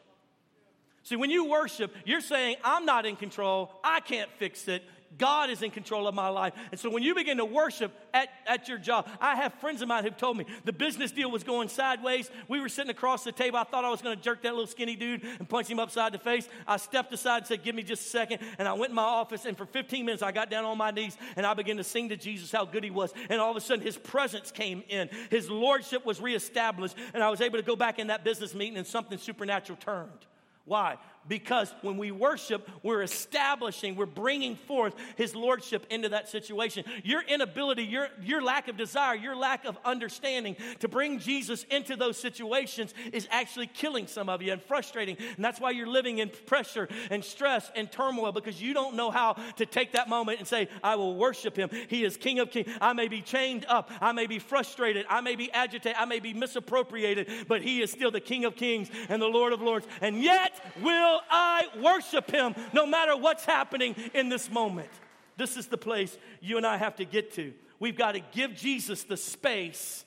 [1.02, 3.70] See, when you worship, you're saying, I'm not in control.
[3.84, 4.82] I can't fix it.
[5.18, 6.52] God is in control of my life.
[6.70, 9.88] And so when you begin to worship at, at your job, I have friends of
[9.88, 12.30] mine who've told me the business deal was going sideways.
[12.48, 13.58] We were sitting across the table.
[13.58, 16.12] I thought I was going to jerk that little skinny dude and punch him upside
[16.12, 16.48] the face.
[16.66, 18.40] I stepped aside and said, Give me just a second.
[18.58, 20.90] And I went in my office, and for 15 minutes, I got down on my
[20.90, 23.12] knees and I began to sing to Jesus how good he was.
[23.30, 27.30] And all of a sudden, his presence came in, his lordship was reestablished, and I
[27.30, 30.26] was able to go back in that business meeting, and something supernatural turned.
[30.64, 30.98] Why?
[31.28, 36.84] Because when we worship, we're establishing, we're bringing forth His Lordship into that situation.
[37.04, 41.96] Your inability, your, your lack of desire, your lack of understanding to bring Jesus into
[41.96, 45.16] those situations is actually killing some of you and frustrating.
[45.36, 49.10] And that's why you're living in pressure and stress and turmoil because you don't know
[49.10, 51.70] how to take that moment and say, I will worship Him.
[51.88, 52.70] He is King of Kings.
[52.80, 56.20] I may be chained up, I may be frustrated, I may be agitated, I may
[56.20, 59.86] be misappropriated, but He is still the King of Kings and the Lord of Lords.
[60.00, 64.90] And yet, will will I worship him no matter what's happening in this moment.
[65.36, 67.52] This is the place you and I have to get to.
[67.78, 70.04] We've got to give Jesus the space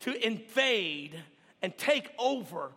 [0.00, 1.18] to invade
[1.62, 2.70] and take over.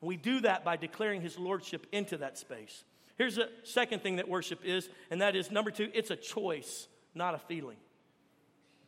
[0.00, 2.84] We do that by declaring his lordship into that space.
[3.16, 6.88] Here's the second thing that worship is, and that is number two, it's a choice,
[7.14, 7.76] not a feeling.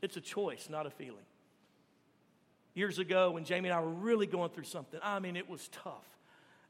[0.01, 1.25] It's a choice, not a feeling.
[2.75, 5.69] Years ago, when Jamie and I were really going through something, I mean, it was
[5.69, 6.12] tough.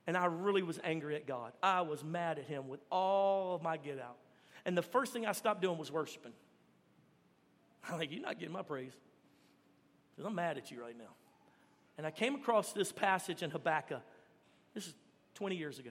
[0.06, 1.52] And I really was angry at God.
[1.62, 4.16] I was mad at Him with all of my get out.
[4.64, 6.32] And the first thing I stopped doing was worshiping.
[7.88, 8.92] I'm like, You're not getting my praise
[10.10, 11.14] because I'm mad at you right now.
[11.98, 14.02] And I came across this passage in Habakkuk.
[14.74, 14.94] This is
[15.34, 15.90] 20 years ago.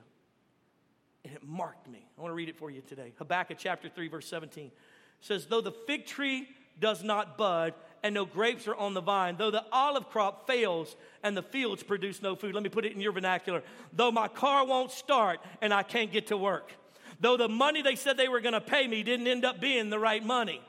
[1.24, 2.08] And it marked me.
[2.17, 3.13] I want to read it for you today.
[3.17, 4.71] Habakkuk chapter 3, verse 17
[5.19, 6.47] says, Though the fig tree
[6.80, 10.95] does not bud and no grapes are on the vine, though the olive crop fails
[11.23, 12.53] and the fields produce no food.
[12.53, 13.63] Let me put it in your vernacular.
[13.93, 16.71] Though my car won't start and I can't get to work.
[17.19, 19.89] Though the money they said they were going to pay me didn't end up being
[19.89, 20.61] the right money.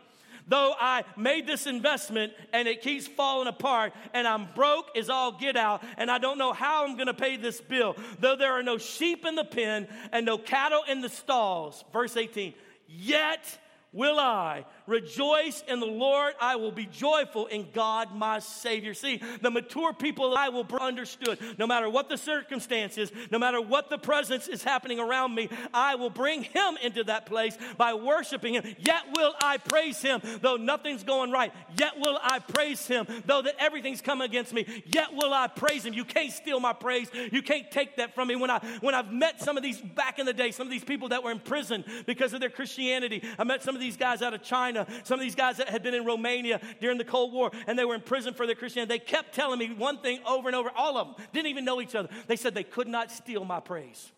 [0.46, 5.32] Though I made this investment and it keeps falling apart and I'm broke as all
[5.32, 7.96] get out and I don't know how I'm going to pay this bill.
[8.18, 11.84] Though there are no sheep in the pen and no cattle in the stalls.
[11.92, 12.54] Verse 18.
[12.88, 13.58] Yet
[13.92, 16.34] will I rejoice in the Lord.
[16.40, 18.94] I will be joyful in God my Savior.
[18.94, 21.38] See, the mature people I will be understood.
[21.58, 25.96] No matter what the circumstances, no matter what the presence is happening around me, I
[25.96, 28.64] will bring Him into that place by worshiping Him.
[28.78, 31.52] Yet will I praise Him, though nothing's going right.
[31.78, 34.82] Yet will I praise Him, though that everything's coming against me.
[34.86, 35.94] Yet will I praise Him.
[35.94, 37.08] You can't steal my praise.
[37.30, 38.36] You can't take that from me.
[38.36, 40.84] When I when I've met some of these back in the day, some of these
[40.84, 44.22] people that were in prison because of their Christianity, I met some of these guys
[44.22, 44.71] out of China,
[45.04, 47.84] some of these guys that had been in Romania during the Cold War, and they
[47.84, 48.98] were in prison for their Christianity.
[48.98, 50.70] They kept telling me one thing over and over.
[50.74, 52.08] All of them didn't even know each other.
[52.26, 54.10] They said they could not steal my praise.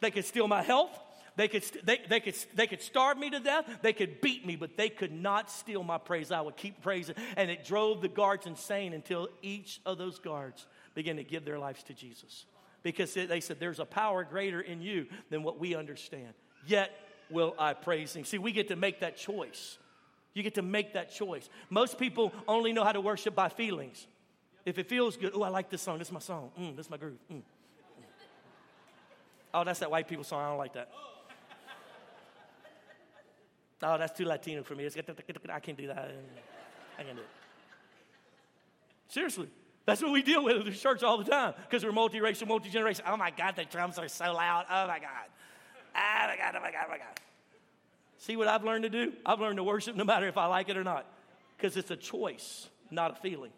[0.00, 0.98] They could steal my health.
[1.36, 3.64] They could, they, they, could, they could starve me to death.
[3.82, 6.30] They could beat me, but they could not steal my praise.
[6.30, 7.16] I would keep praising.
[7.36, 11.58] And it drove the guards insane until each of those guards began to give their
[11.58, 12.44] lives to Jesus.
[12.82, 16.34] Because they said, There's a power greater in you than what we understand.
[16.66, 16.92] Yet
[17.30, 18.24] will I praise him?
[18.24, 19.78] See, we get to make that choice.
[20.34, 21.48] You get to make that choice.
[21.70, 24.06] Most people only know how to worship by feelings.
[24.64, 25.98] If it feels good, oh, I like this song.
[25.98, 26.50] This is my song.
[26.58, 27.18] Mm, this is my groove.
[27.30, 27.42] Mm.
[29.52, 30.42] Oh, that's that white people song.
[30.42, 30.90] I don't like that.
[33.82, 34.86] Oh, that's too Latino for me.
[34.86, 36.14] I can't do that.
[36.98, 37.28] I can't do it.
[39.08, 39.48] Seriously.
[39.86, 42.70] That's what we deal with in the church all the time because we're multiracial, multi
[42.70, 43.04] generation.
[43.06, 44.64] Oh my God, the drums are so loud.
[44.70, 45.28] Oh my God.
[45.96, 47.20] Oh my God, oh my God, oh my God.
[48.18, 49.12] See what I've learned to do?
[49.26, 51.06] I've learned to worship no matter if I like it or not
[51.56, 53.50] because it's a choice, not a feeling.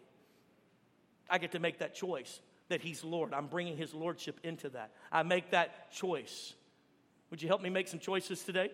[1.29, 3.33] I get to make that choice that He's Lord.
[3.33, 4.91] I'm bringing His Lordship into that.
[5.11, 6.53] I make that choice.
[7.29, 8.71] Would you help me make some choices today?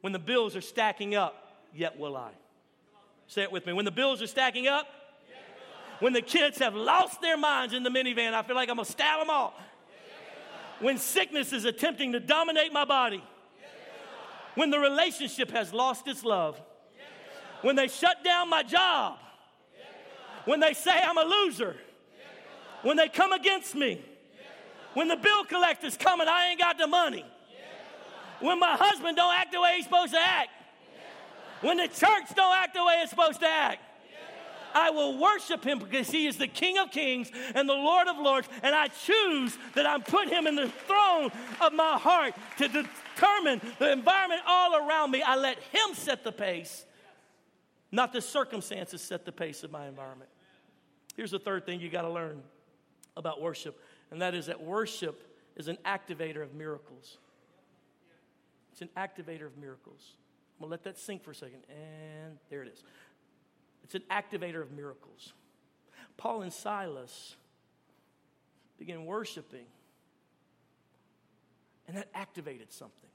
[0.00, 1.34] When the bills are stacking up,
[1.74, 2.30] yet will I.
[3.26, 3.72] Say it with me.
[3.72, 4.86] When the bills are stacking up,
[6.00, 8.86] when the kids have lost their minds in the minivan, I feel like I'm gonna
[8.86, 9.54] stab them all.
[10.80, 13.22] When sickness is attempting to dominate my body,
[14.54, 16.60] when the relationship has lost its love,
[17.62, 19.18] when they shut down my job,
[20.44, 21.76] when they say I'm a loser,
[22.82, 24.00] when they come against me,
[24.94, 27.24] when the bill collector's coming, I ain't got the money,
[28.40, 30.50] when my husband don't act the way he's supposed to act,
[31.60, 33.82] when the church don't act the way it's supposed to act.
[34.74, 38.18] I will worship him because he is the King of Kings and the Lord of
[38.18, 42.68] Lords, and I choose that I'm put him in the throne of my heart to
[42.68, 45.22] determine the environment all around me.
[45.22, 46.84] I let him set the pace,
[47.92, 50.30] not the circumstances set the pace of my environment.
[51.16, 52.42] Here's the third thing you got to learn
[53.16, 55.24] about worship, and that is that worship
[55.56, 57.18] is an activator of miracles.
[58.72, 60.12] It's an activator of miracles.
[60.58, 62.82] I'm gonna let that sink for a second, and there it is.
[63.88, 65.32] It's an activator of miracles.
[66.18, 67.36] Paul and Silas
[68.78, 69.64] began worshiping,
[71.86, 73.08] and that activated something.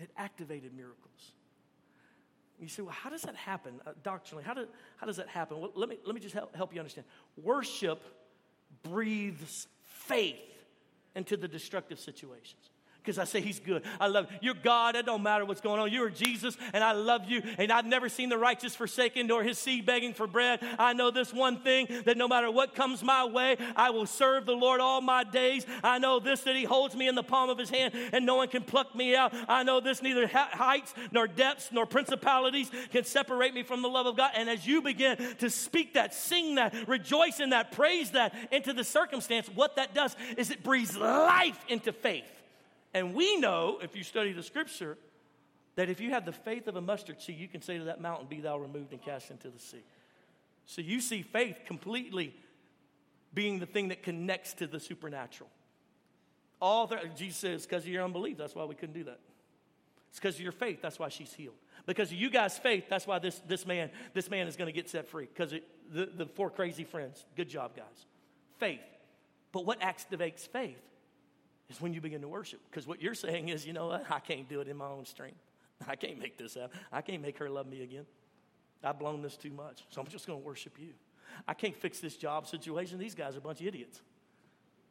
[0.00, 1.32] It activated miracles.
[2.58, 4.44] You say, well, how does that happen uh, doctrinally?
[4.44, 5.60] How, do, how does that happen?
[5.60, 7.06] Well, let me, let me just help, help you understand.
[7.36, 8.02] Worship
[8.82, 10.36] breathes faith
[11.14, 12.70] into the destructive situations
[13.06, 13.84] because I say He's good.
[14.00, 14.38] I love you.
[14.42, 14.96] You're God.
[14.96, 15.92] It don't matter what's going on.
[15.92, 17.42] You are Jesus, and I love you.
[17.56, 20.60] And I've never seen the righteous forsaken nor his seed begging for bread.
[20.78, 24.44] I know this one thing that no matter what comes my way, I will serve
[24.44, 25.64] the Lord all my days.
[25.84, 28.36] I know this that He holds me in the palm of His hand, and no
[28.36, 29.32] one can pluck me out.
[29.48, 34.06] I know this neither heights nor depths nor principalities can separate me from the love
[34.06, 34.32] of God.
[34.34, 38.72] And as you begin to speak that, sing that, rejoice in that, praise that into
[38.72, 42.24] the circumstance, what that does is it breathes life into faith.
[42.94, 44.96] And we know, if you study the scripture,
[45.76, 48.00] that if you have the faith of a mustard seed, you can say to that
[48.00, 49.84] mountain, Be thou removed and cast into the sea.
[50.64, 52.34] So you see faith completely
[53.34, 55.50] being the thing that connects to the supernatural.
[56.60, 59.20] All the, Jesus says, because of your unbelief, that's why we couldn't do that.
[60.08, 61.56] It's because of your faith, that's why she's healed.
[61.84, 64.72] Because of you guys' faith, that's why this, this man this man is going to
[64.72, 65.28] get set free.
[65.32, 65.54] Because
[65.92, 67.24] the, the four crazy friends.
[67.36, 68.06] Good job, guys.
[68.58, 68.80] Faith.
[69.52, 70.80] But what activates faith
[71.68, 72.60] is when you begin to worship.
[72.70, 74.10] Because what you're saying is, you know what?
[74.10, 75.40] I can't do it in my own strength.
[75.86, 76.78] I can't make this happen.
[76.92, 78.06] I can't make her love me again.
[78.82, 79.84] I've blown this too much.
[79.90, 80.90] So I'm just going to worship you.
[81.46, 82.98] I can't fix this job situation.
[82.98, 84.00] These guys are a bunch of idiots.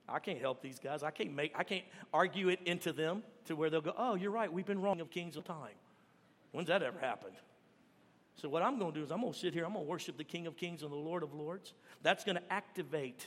[0.07, 1.01] I can't help these guys.
[1.01, 4.31] I can't make I can't argue it into them to where they'll go, "Oh, you're
[4.31, 4.51] right.
[4.51, 5.73] We've been wrong of kings of time."
[6.51, 7.35] When's that ever happened?
[8.35, 9.65] So what I'm going to do is I'm going to sit here.
[9.65, 11.73] I'm going to worship the King of Kings and the Lord of Lords.
[12.03, 13.25] That's going to activate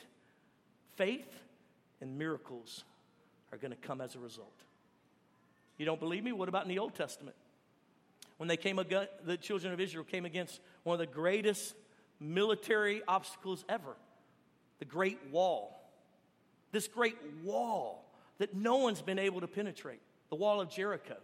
[0.96, 1.28] faith
[2.00, 2.84] and miracles
[3.52, 4.52] are going to come as a result.
[5.76, 6.32] You don't believe me?
[6.32, 7.36] What about in the Old Testament?
[8.36, 11.74] When they came, against, the children of Israel came against one of the greatest
[12.20, 13.96] military obstacles ever
[14.78, 15.74] the Great Wall.
[16.70, 18.04] This great wall
[18.38, 21.16] that no one's been able to penetrate, the wall of Jericho.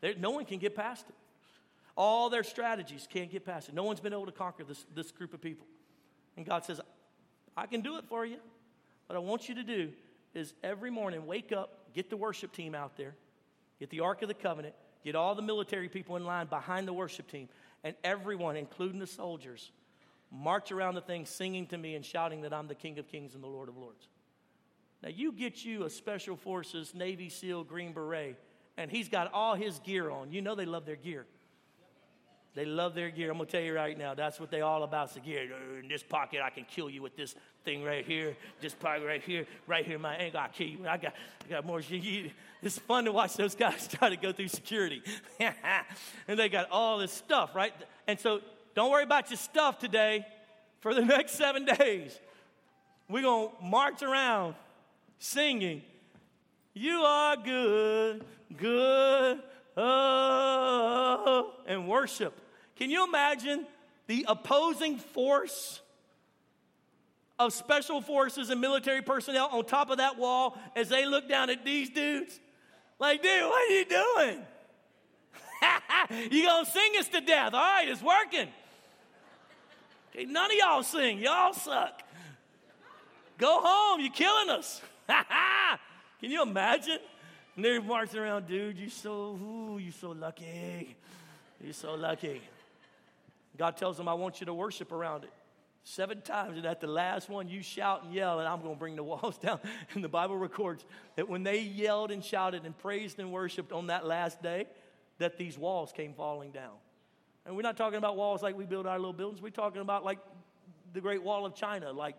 [0.00, 1.14] There, no one can get past it.
[1.96, 3.74] All their strategies can't get past it.
[3.74, 5.66] No one's been able to conquer this, this group of people.
[6.36, 6.80] And God says,
[7.56, 8.38] I can do it for you.
[9.06, 9.92] What I want you to do
[10.34, 13.14] is every morning wake up, get the worship team out there,
[13.78, 16.92] get the Ark of the Covenant, get all the military people in line behind the
[16.92, 17.48] worship team,
[17.82, 19.70] and everyone, including the soldiers,
[20.30, 23.34] march around the thing singing to me and shouting that I'm the King of Kings
[23.34, 24.08] and the Lord of Lords.
[25.02, 28.36] Now, you get you a Special Forces Navy SEAL Green Beret,
[28.76, 30.32] and he's got all his gear on.
[30.32, 31.26] You know they love their gear.
[32.54, 33.32] They love their gear.
[33.32, 35.06] I'm gonna tell you right now, that's what they all about.
[35.06, 35.50] It's the gear.
[35.80, 38.36] In this pocket, I can kill you with this thing right here.
[38.60, 39.98] This pocket right here, right here.
[39.98, 40.86] My ankle, gonna kill you.
[40.86, 41.14] I got,
[41.44, 41.82] I got more.
[42.62, 45.02] It's fun to watch those guys try to go through security,
[45.40, 47.72] and they got all this stuff, right?
[48.06, 48.40] And so,
[48.76, 50.24] don't worry about your stuff today.
[50.78, 52.16] For the next seven days,
[53.08, 54.54] we're gonna march around
[55.18, 55.82] singing.
[56.72, 58.24] You are good,
[58.56, 59.42] good,
[59.76, 62.38] oh, and worship.
[62.76, 63.66] Can you imagine
[64.06, 65.80] the opposing force
[67.38, 71.50] of special forces and military personnel on top of that wall as they look down
[71.50, 72.38] at these dudes?
[72.98, 74.46] Like, dude, what are you doing?
[76.30, 77.54] you gonna sing us to death.
[77.54, 78.48] All right, it's working.
[80.10, 81.18] Okay, none of y'all sing.
[81.18, 82.02] Y'all suck.
[83.38, 84.00] Go home.
[84.00, 84.80] You're killing us.
[86.20, 86.98] Can you imagine?
[87.56, 88.78] And they're marching around, dude.
[88.78, 90.96] You so, ooh, you so lucky.
[91.60, 92.40] You're so lucky.
[93.56, 95.30] God tells them, I want you to worship around it.
[95.86, 98.78] Seven times, and at the last one, you shout and yell, and I'm going to
[98.78, 99.60] bring the walls down.
[99.92, 100.84] And the Bible records
[101.16, 104.66] that when they yelled and shouted and praised and worshiped on that last day,
[105.18, 106.72] that these walls came falling down.
[107.46, 109.42] And we're not talking about walls like we build our little buildings.
[109.42, 110.18] We're talking about like
[110.94, 112.16] the Great Wall of China, like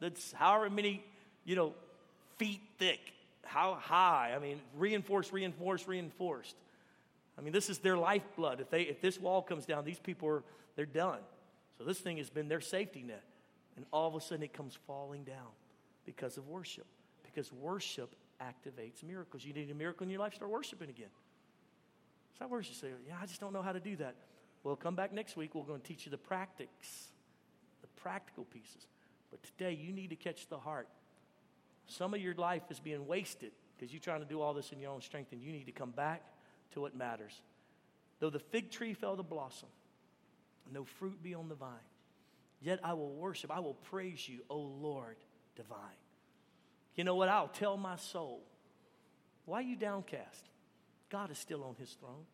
[0.00, 1.04] that's however many,
[1.44, 1.74] you know,
[2.36, 3.00] feet thick,
[3.44, 4.32] how high.
[4.34, 6.56] I mean, reinforced, reinforced, reinforced.
[7.38, 8.60] I mean, this is their lifeblood.
[8.60, 10.42] If they if this wall comes down, these people are
[10.76, 11.20] they're done.
[11.78, 13.24] So this thing has been their safety net.
[13.76, 15.50] And all of a sudden it comes falling down
[16.06, 16.86] because of worship.
[17.24, 19.44] Because worship activates miracles.
[19.44, 21.08] You need a miracle in your life, start worshiping again.
[22.38, 22.74] So I worship.
[22.74, 24.14] Say, yeah, I just don't know how to do that.
[24.62, 25.54] Well, come back next week.
[25.54, 27.08] We're going to teach you the practice,
[27.80, 28.86] the practical pieces.
[29.30, 30.88] But today, you need to catch the heart.
[31.86, 34.80] Some of your life is being wasted because you're trying to do all this in
[34.80, 36.22] your own strength, and you need to come back
[36.72, 37.40] to what matters.
[38.20, 39.68] Though the fig tree fell to blossom,
[40.72, 41.70] no fruit be on the vine,
[42.60, 45.16] yet I will worship, I will praise you, O Lord
[45.56, 45.78] divine.
[46.96, 47.28] You know what?
[47.28, 48.42] I'll tell my soul,
[49.44, 50.48] why are you downcast?
[51.10, 52.24] God is still on his throne.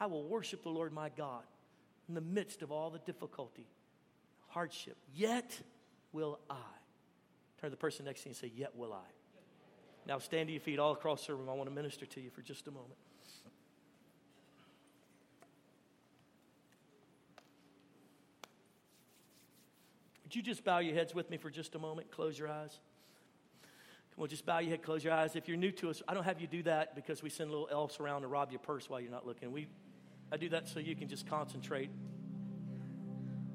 [0.00, 1.42] I will worship the Lord my God
[2.08, 3.66] in the midst of all the difficulty,
[4.48, 4.96] hardship.
[5.14, 5.60] Yet
[6.12, 6.54] will I.
[7.60, 9.06] Turn to the person next to you and say, Yet will I.
[10.06, 11.48] Now stand to your feet all across the room.
[11.48, 12.94] I want to minister to you for just a moment.
[20.28, 22.10] Would you just bow your heads with me for just a moment?
[22.10, 22.78] Close your eyes.
[24.18, 25.34] On, just bow your head, close your eyes.
[25.34, 27.66] If you're new to us, I don't have you do that because we send little
[27.72, 29.52] elves around to rob your purse while you're not looking.
[29.52, 29.68] We,
[30.30, 31.88] I do that so you can just concentrate.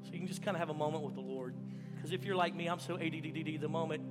[0.05, 1.53] So you can just kind of have a moment with the Lord.
[1.93, 4.01] Because if you're like me, I'm so ADDD, the moment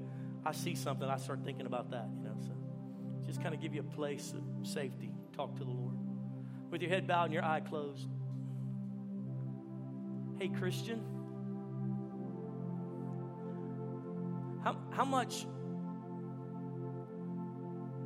[0.47, 2.37] I see something, I start thinking about that, you know.
[2.43, 2.53] So
[3.27, 5.11] just kind of give you a place of safety.
[5.35, 5.97] Talk to the Lord.
[6.71, 8.07] With your head bowed and your eye closed.
[10.39, 11.22] Hey, Christian.
[14.63, 15.47] How, how much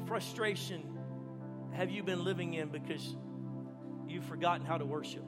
[0.06, 0.82] frustration
[1.72, 3.16] have you been living in because
[4.08, 5.24] you've forgotten how to worship?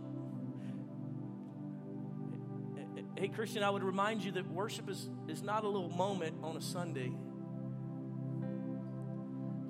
[3.16, 6.56] Hey, Christian, I would remind you that worship is, is not a little moment on
[6.56, 7.12] a Sunday.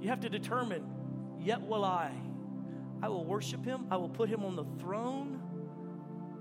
[0.00, 0.84] You have to determine,
[1.40, 2.12] yet will I.
[3.02, 3.86] I will worship him.
[3.90, 5.40] I will put him on the throne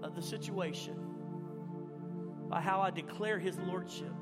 [0.04, 0.96] of the situation
[2.50, 4.14] by how I declare his lordship.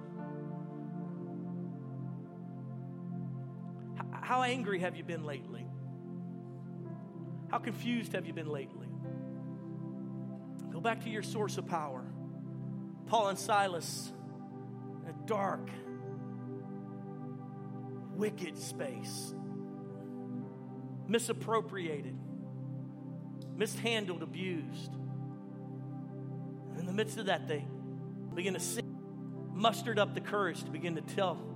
[4.26, 5.68] How angry have you been lately?
[7.52, 8.88] How confused have you been lately?
[10.72, 12.04] Go back to your source of power.
[13.06, 14.12] Paul and Silas
[15.04, 15.70] in a dark,
[18.16, 19.36] wicked space,
[21.08, 22.18] misappropriated,
[23.56, 24.92] mishandled, abused.
[26.72, 27.64] And in the midst of that, they
[28.34, 28.98] begin to sing,
[29.54, 31.55] mustered up the courage to begin to tell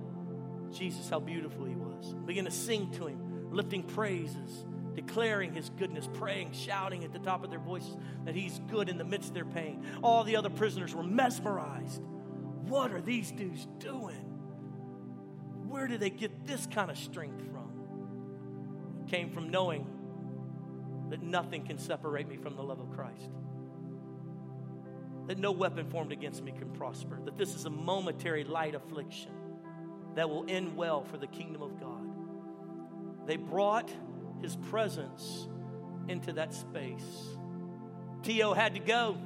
[0.72, 2.14] Jesus how beautiful he was.
[2.26, 4.64] Begin to sing to him, lifting praises,
[4.94, 8.98] declaring his goodness, praying, shouting at the top of their voices that he's good in
[8.98, 9.84] the midst of their pain.
[10.02, 12.02] All the other prisoners were mesmerized.
[12.02, 14.26] What are these dudes doing?
[15.68, 19.04] Where do they get this kind of strength from?
[19.04, 19.86] It came from knowing
[21.10, 23.30] that nothing can separate me from the love of Christ.
[25.26, 27.20] That no weapon formed against me can prosper.
[27.24, 29.30] That this is a momentary light affliction
[30.14, 33.26] that will end well for the kingdom of God.
[33.26, 33.90] They brought
[34.42, 35.48] his presence
[36.08, 37.04] into that space.
[38.22, 38.52] T.O.
[38.52, 39.16] had to go.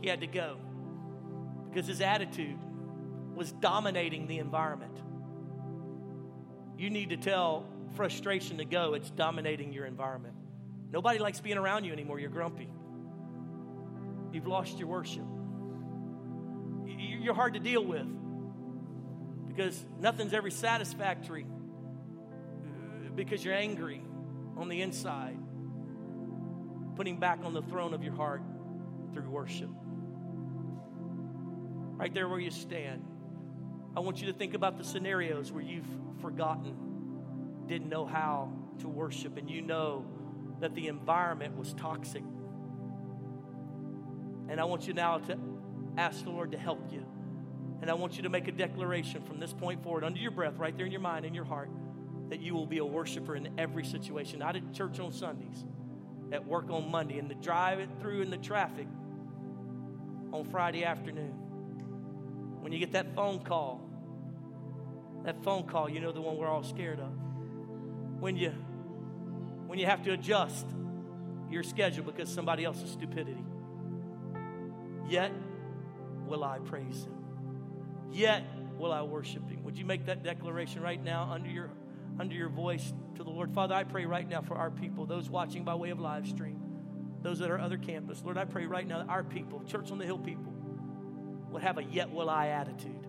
[0.00, 0.58] He had to go
[1.68, 2.58] because his attitude
[3.34, 4.96] was dominating the environment.
[6.78, 10.34] You need to tell frustration to go, it's dominating your environment.
[10.90, 12.18] Nobody likes being around you anymore.
[12.18, 12.68] You're grumpy.
[14.32, 15.24] You've lost your worship.
[16.86, 18.06] You're hard to deal with
[19.56, 21.46] because nothing's ever satisfactory
[23.14, 24.02] because you're angry
[24.58, 25.38] on the inside,
[26.94, 28.42] putting back on the throne of your heart
[29.14, 29.70] through worship.
[31.96, 33.02] Right there where you stand,
[33.96, 35.88] I want you to think about the scenarios where you've
[36.20, 36.76] forgotten,
[37.66, 40.04] didn't know how to worship, and you know
[40.60, 42.22] that the environment was toxic.
[44.50, 45.38] And I want you now to
[45.96, 47.06] ask the Lord to help you.
[47.80, 50.56] And I want you to make a declaration from this point forward, under your breath,
[50.56, 51.70] right there in your mind, in your heart,
[52.30, 54.38] that you will be a worshiper in every situation.
[54.38, 55.64] Not at church on Sundays,
[56.32, 58.86] at work on Monday, and the drive through in the traffic
[60.32, 61.34] on Friday afternoon.
[62.60, 63.82] When you get that phone call,
[65.24, 67.12] that phone call, you know the one we're all scared of.
[68.20, 68.52] When you
[69.66, 70.66] when you have to adjust
[71.50, 73.44] your schedule because somebody else's stupidity.
[75.08, 75.32] Yet
[76.26, 77.15] will I praise him
[78.12, 78.44] yet
[78.78, 79.64] will I worship him.
[79.64, 81.70] Would you make that declaration right now under your
[82.18, 83.52] under your voice to the Lord?
[83.52, 86.60] Father, I pray right now for our people, those watching by way of live stream,
[87.22, 88.22] those that are other campus.
[88.24, 90.52] Lord, I pray right now that our people, Church on the Hill people,
[91.50, 93.06] would have a yet will I attitude.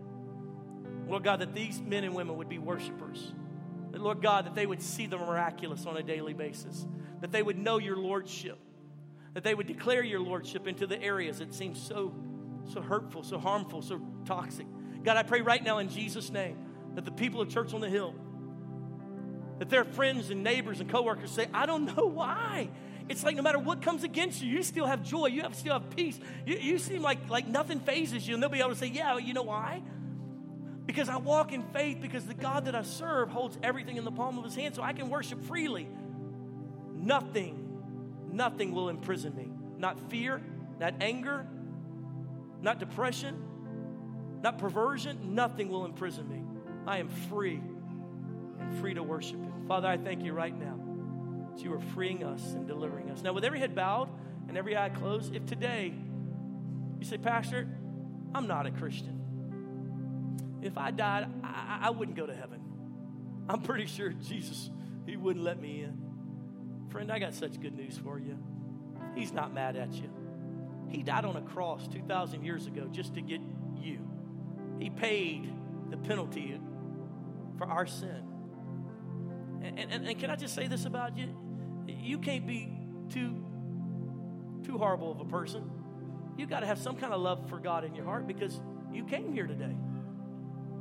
[1.08, 3.34] Lord God, that these men and women would be worshipers.
[3.92, 6.86] That, Lord God, that they would see the miraculous on a daily basis.
[7.22, 8.60] That they would know your lordship.
[9.34, 12.14] That they would declare your lordship into the areas that seem so,
[12.72, 14.68] so hurtful, so harmful, so toxic.
[15.08, 16.58] God, I pray right now in Jesus' name
[16.96, 18.14] that the people of Church on the Hill,
[19.58, 22.70] that their friends and neighbors and coworkers say, I don't know why.
[23.08, 25.28] It's like no matter what comes against you, you still have joy.
[25.28, 26.20] You have, still have peace.
[26.46, 28.34] You, you seem like, like nothing phases you.
[28.34, 29.82] And they'll be able to say, Yeah, you know why?
[30.86, 34.12] Because I walk in faith because the God that I serve holds everything in the
[34.12, 35.88] palm of his hand so I can worship freely.
[36.94, 37.80] Nothing,
[38.30, 39.48] nothing will imprison me.
[39.78, 40.42] Not fear,
[40.82, 41.48] not anger,
[42.62, 43.42] not depression,
[44.42, 45.36] not perversion.
[45.36, 46.42] Nothing will imprison me.
[46.86, 47.62] I am free
[48.60, 49.66] and free to worship him.
[49.68, 50.80] Father, I thank you right now
[51.52, 53.22] that you are freeing us and delivering us.
[53.22, 54.10] Now, with every head bowed
[54.48, 55.94] and every eye closed, if today
[57.00, 57.68] you say, Pastor,
[58.34, 60.60] I'm not a Christian.
[60.62, 62.62] If I died, I, I wouldn't go to heaven.
[63.50, 64.70] I'm pretty sure Jesus,
[65.06, 65.98] He wouldn't let me in.
[66.90, 68.38] Friend, I got such good news for you.
[69.16, 70.10] He's not mad at you.
[70.90, 73.42] He died on a cross 2,000 years ago just to get
[73.78, 74.00] you.
[74.80, 75.54] He paid
[75.90, 76.60] the penalty
[77.58, 78.24] for our sin.
[79.64, 81.36] And, and, and, can I just say this about you?
[81.88, 82.78] You can't be
[83.10, 83.44] too,
[84.64, 85.70] too horrible of a person.
[86.38, 88.60] You've got to have some kind of love for God in your heart because
[88.94, 89.76] you came here today.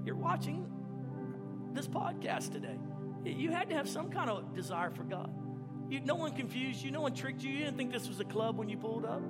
[0.05, 0.67] You're watching
[1.73, 2.79] this podcast today.
[3.25, 5.31] You had to have some kind of desire for God.
[5.89, 6.91] You, no one confused you.
[6.91, 7.51] No one tricked you.
[7.51, 9.23] You didn't think this was a club when you pulled up.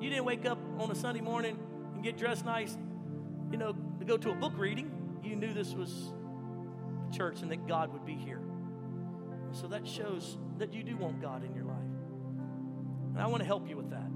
[0.00, 1.58] You didn't wake up on a Sunday morning
[1.94, 2.76] and get dressed nice,
[4.08, 4.90] go to a book reading.
[5.22, 6.12] You knew this was
[7.08, 8.40] a church and that God would be here.
[9.52, 11.76] So that shows that you do want God in your life.
[13.12, 14.10] And I want to help you with that.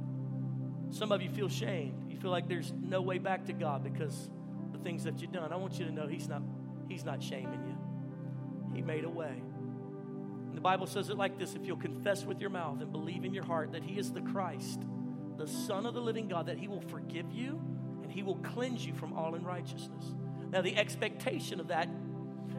[0.90, 2.10] Some of you feel shamed.
[2.10, 4.30] You feel like there's no way back to God because
[4.72, 6.42] the things that you've done, I want you to know He's not,
[6.88, 8.74] he's not shaming you.
[8.74, 9.42] He made a way.
[10.46, 13.24] And the Bible says it like this if you'll confess with your mouth and believe
[13.24, 14.82] in your heart that He is the Christ,
[15.36, 17.60] the Son of the living God, that He will forgive you
[18.12, 20.04] He will cleanse you from all unrighteousness.
[20.50, 21.88] Now, the expectation of that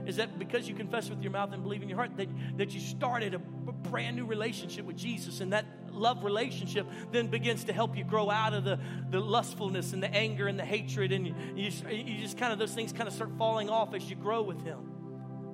[0.05, 2.27] is that because you confess with your mouth and believe in your heart, that,
[2.57, 7.63] that you started a brand new relationship with Jesus, and that love relationship then begins
[7.65, 8.79] to help you grow out of the,
[9.11, 12.59] the lustfulness and the anger and the hatred, and you, you, you just kind of,
[12.59, 14.89] those things kind of start falling off as you grow with Him.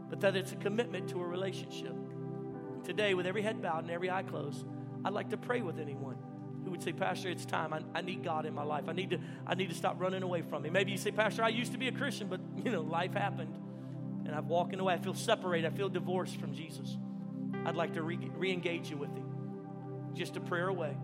[0.10, 1.94] But that it's a commitment to a relationship.
[2.84, 4.66] Today, with every head bowed and every eye closed,
[5.06, 6.18] I'd like to pray with anyone
[6.70, 7.74] who would say, Pastor, it's time.
[7.74, 8.86] I, I, need God in my life.
[8.88, 10.74] I need, to, I need to stop running away from Him.
[10.74, 13.56] Maybe you say, Pastor, I used to be a Christian, but, you know, life happened.
[14.26, 14.94] And I'm walking away.
[14.94, 15.72] I feel separated.
[15.72, 16.98] I feel divorced from Jesus.
[17.66, 19.26] I'd like to re engage you with Him
[20.14, 20.96] just a prayer away.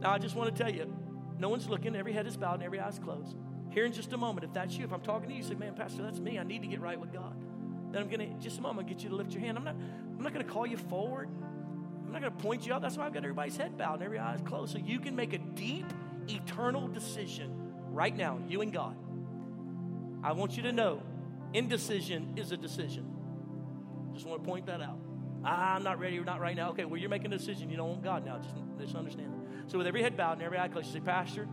[0.00, 0.92] Now, I just want to tell you,
[1.38, 3.36] no one's looking, every head is bowed and every eye's closed.
[3.70, 5.54] Here in just a moment, if that's you, if I'm talking to you, you say,
[5.54, 6.38] Man, Pastor, that's me.
[6.38, 7.34] I need to get right with God.
[7.92, 9.56] Then I'm going to, just a moment, get you to lift your hand.
[9.56, 11.30] I'm not, I'm not going to call you forward.
[12.08, 12.80] I'm not going to point you out.
[12.80, 14.72] That's why I've got everybody's head bowed and every eye is closed.
[14.72, 15.84] So you can make a deep,
[16.26, 17.54] eternal decision
[17.90, 18.96] right now, you and God.
[20.24, 21.02] I want you to know
[21.52, 23.14] indecision is a decision.
[24.14, 24.98] Just want to point that out.
[25.44, 26.70] Ah, I'm not ready, not right now.
[26.70, 27.68] Okay, well, you're making a decision.
[27.68, 28.38] You don't want God now.
[28.38, 29.30] Just, just understand.
[29.66, 31.46] So, with every head bowed and every eye closed, you say, Pastor,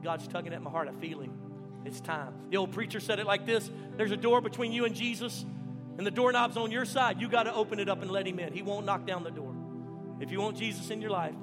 [0.00, 0.88] God's tugging at my heart.
[0.88, 1.32] I feel Him.
[1.84, 2.34] It's time.
[2.50, 5.44] The old preacher said it like this There's a door between you and Jesus,
[5.98, 7.20] and the doorknob's on your side.
[7.20, 8.52] You got to open it up and let Him in.
[8.52, 9.47] He won't knock down the door.
[10.20, 11.34] If you want Jesus in your life,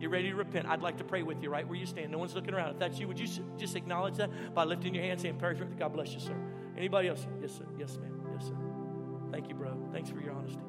[0.00, 0.66] you're ready to repent.
[0.68, 2.12] I'd like to pray with you right where you stand.
[2.12, 2.70] No one's looking around.
[2.70, 3.26] If that's you, would you
[3.56, 5.78] just acknowledge that by lifting your hand, saying, Perfect.
[5.78, 6.36] God bless you, sir.
[6.76, 7.26] Anybody else?
[7.40, 7.66] Yes, sir.
[7.78, 8.20] Yes, ma'am.
[8.32, 8.56] Yes, sir.
[9.32, 9.76] Thank you, bro.
[9.92, 10.60] Thanks for your honesty.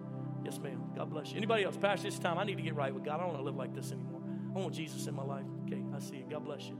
[0.43, 0.81] Yes, ma'am.
[0.95, 1.37] God bless you.
[1.37, 1.77] Anybody else?
[1.77, 3.15] Pastor, this time I need to get right with God.
[3.15, 4.21] I don't want to live like this anymore.
[4.55, 5.45] I want Jesus in my life.
[5.67, 6.29] Okay, I see it.
[6.29, 6.77] God bless you.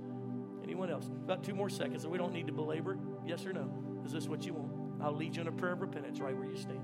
[0.64, 1.08] Anyone else?
[1.08, 3.00] About two more seconds, and we don't need to belabor it.
[3.26, 3.72] Yes or no?
[4.06, 5.02] Is this what you want?
[5.02, 6.82] I'll lead you in a prayer of repentance right where you stand.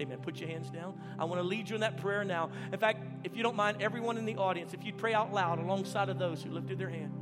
[0.00, 0.18] Amen.
[0.18, 0.98] Put your hands down.
[1.18, 2.50] I want to lead you in that prayer now.
[2.72, 5.58] In fact, if you don't mind, everyone in the audience, if you'd pray out loud
[5.58, 7.12] alongside of those who lifted their hand.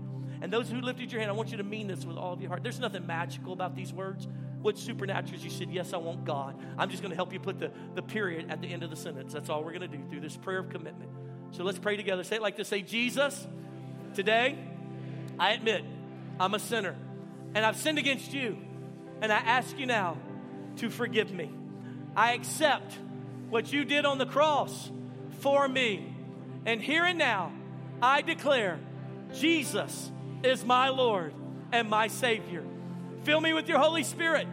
[0.41, 2.41] And those who lifted your hand, I want you to mean this with all of
[2.41, 2.63] your heart.
[2.63, 4.29] There's nothing magical about these words.
[4.61, 6.57] What's supernatural is you said, Yes, I want God.
[6.77, 8.97] I'm just going to help you put the, the period at the end of the
[8.97, 9.33] sentence.
[9.33, 11.11] That's all we're going to do through this prayer of commitment.
[11.53, 12.25] So let's pray together.
[12.25, 13.47] Say it like this Say, Jesus,
[14.15, 14.59] today
[15.39, 15.85] I admit
[16.39, 16.97] I'm a sinner
[17.55, 18.59] and I've sinned against you.
[19.23, 20.19] And I ask you now
[20.77, 21.51] to forgive me.
[22.17, 22.99] I accept
[23.51, 24.91] what you did on the cross
[25.41, 26.15] for me.
[26.67, 27.53] And here and now,
[28.03, 28.79] I declare
[29.35, 30.11] Jesus
[30.43, 31.35] is my Lord
[31.73, 32.65] and my Savior.
[33.25, 34.47] Fill me with your Holy Spirit.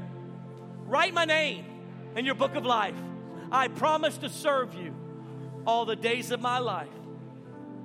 [0.86, 1.66] Write my name
[2.16, 2.96] in your book of life.
[3.52, 4.94] I promise to serve you
[5.68, 6.90] all the days of my life.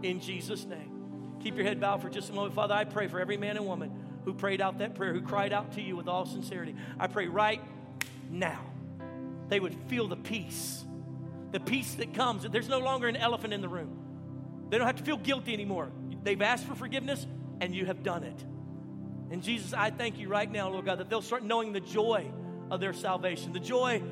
[0.02, 1.36] in Jesus' name.
[1.42, 2.54] Keep your head bowed for just a moment.
[2.54, 3.92] Father, I pray for every man and woman
[4.24, 6.74] who prayed out that prayer, who cried out to you with all sincerity.
[6.98, 7.62] I pray right
[8.30, 8.64] now
[9.48, 10.84] they would feel the peace,
[11.52, 12.44] the peace that comes.
[12.44, 13.98] There's no longer an elephant in the room.
[14.68, 15.90] They don't have to feel guilty anymore.
[16.22, 17.26] They've asked for forgiveness,
[17.60, 18.44] and you have done it.
[19.30, 22.30] And Jesus, I thank you right now, Lord God, that they'll start knowing the joy
[22.70, 24.02] of their salvation, the joy,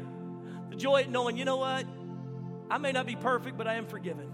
[0.71, 1.87] the joy at knowing, you know what?
[2.71, 4.31] I may not be perfect, but I am forgiven.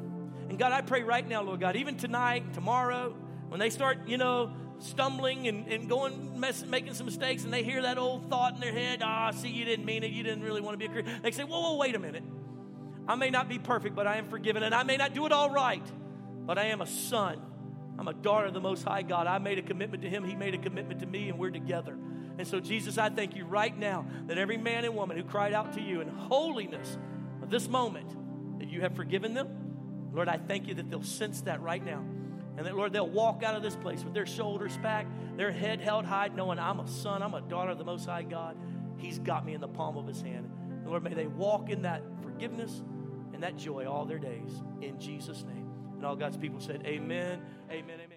[0.49, 3.15] And God, I pray right now, Lord God, even tonight, tomorrow,
[3.49, 7.63] when they start, you know, stumbling and, and going, mess, making some mistakes, and they
[7.63, 10.23] hear that old thought in their head, ah, oh, see, you didn't mean it, you
[10.23, 11.23] didn't really want to be a Christian.
[11.23, 12.25] They say, whoa, whoa, wait a minute.
[13.07, 15.33] I may not be perfect, but I am forgiven, and I may not do it
[15.33, 15.85] all right,
[16.47, 17.41] but I am a son.
[17.99, 19.27] I'm a daughter of the Most High God.
[19.27, 21.97] I made a commitment to Him, He made a commitment to me, and we're together.
[22.39, 25.53] And so, Jesus, I thank you right now that every man and woman who cried
[25.53, 26.97] out to you in holiness
[27.43, 29.49] of this moment, that you have forgiven them.
[30.13, 32.03] Lord, I thank you that they'll sense that right now.
[32.61, 35.81] And that, Lord, they'll walk out of this place with their shoulders back, their head
[35.81, 38.55] held high, knowing I'm a son, I'm a daughter of the Most High God.
[38.99, 40.51] He's got me in the palm of His hand.
[40.69, 42.83] And Lord, may they walk in that forgiveness
[43.33, 44.63] and that joy all their days.
[44.83, 45.71] In Jesus' name.
[45.97, 47.41] And all God's people said, Amen,
[47.71, 48.10] amen, amen.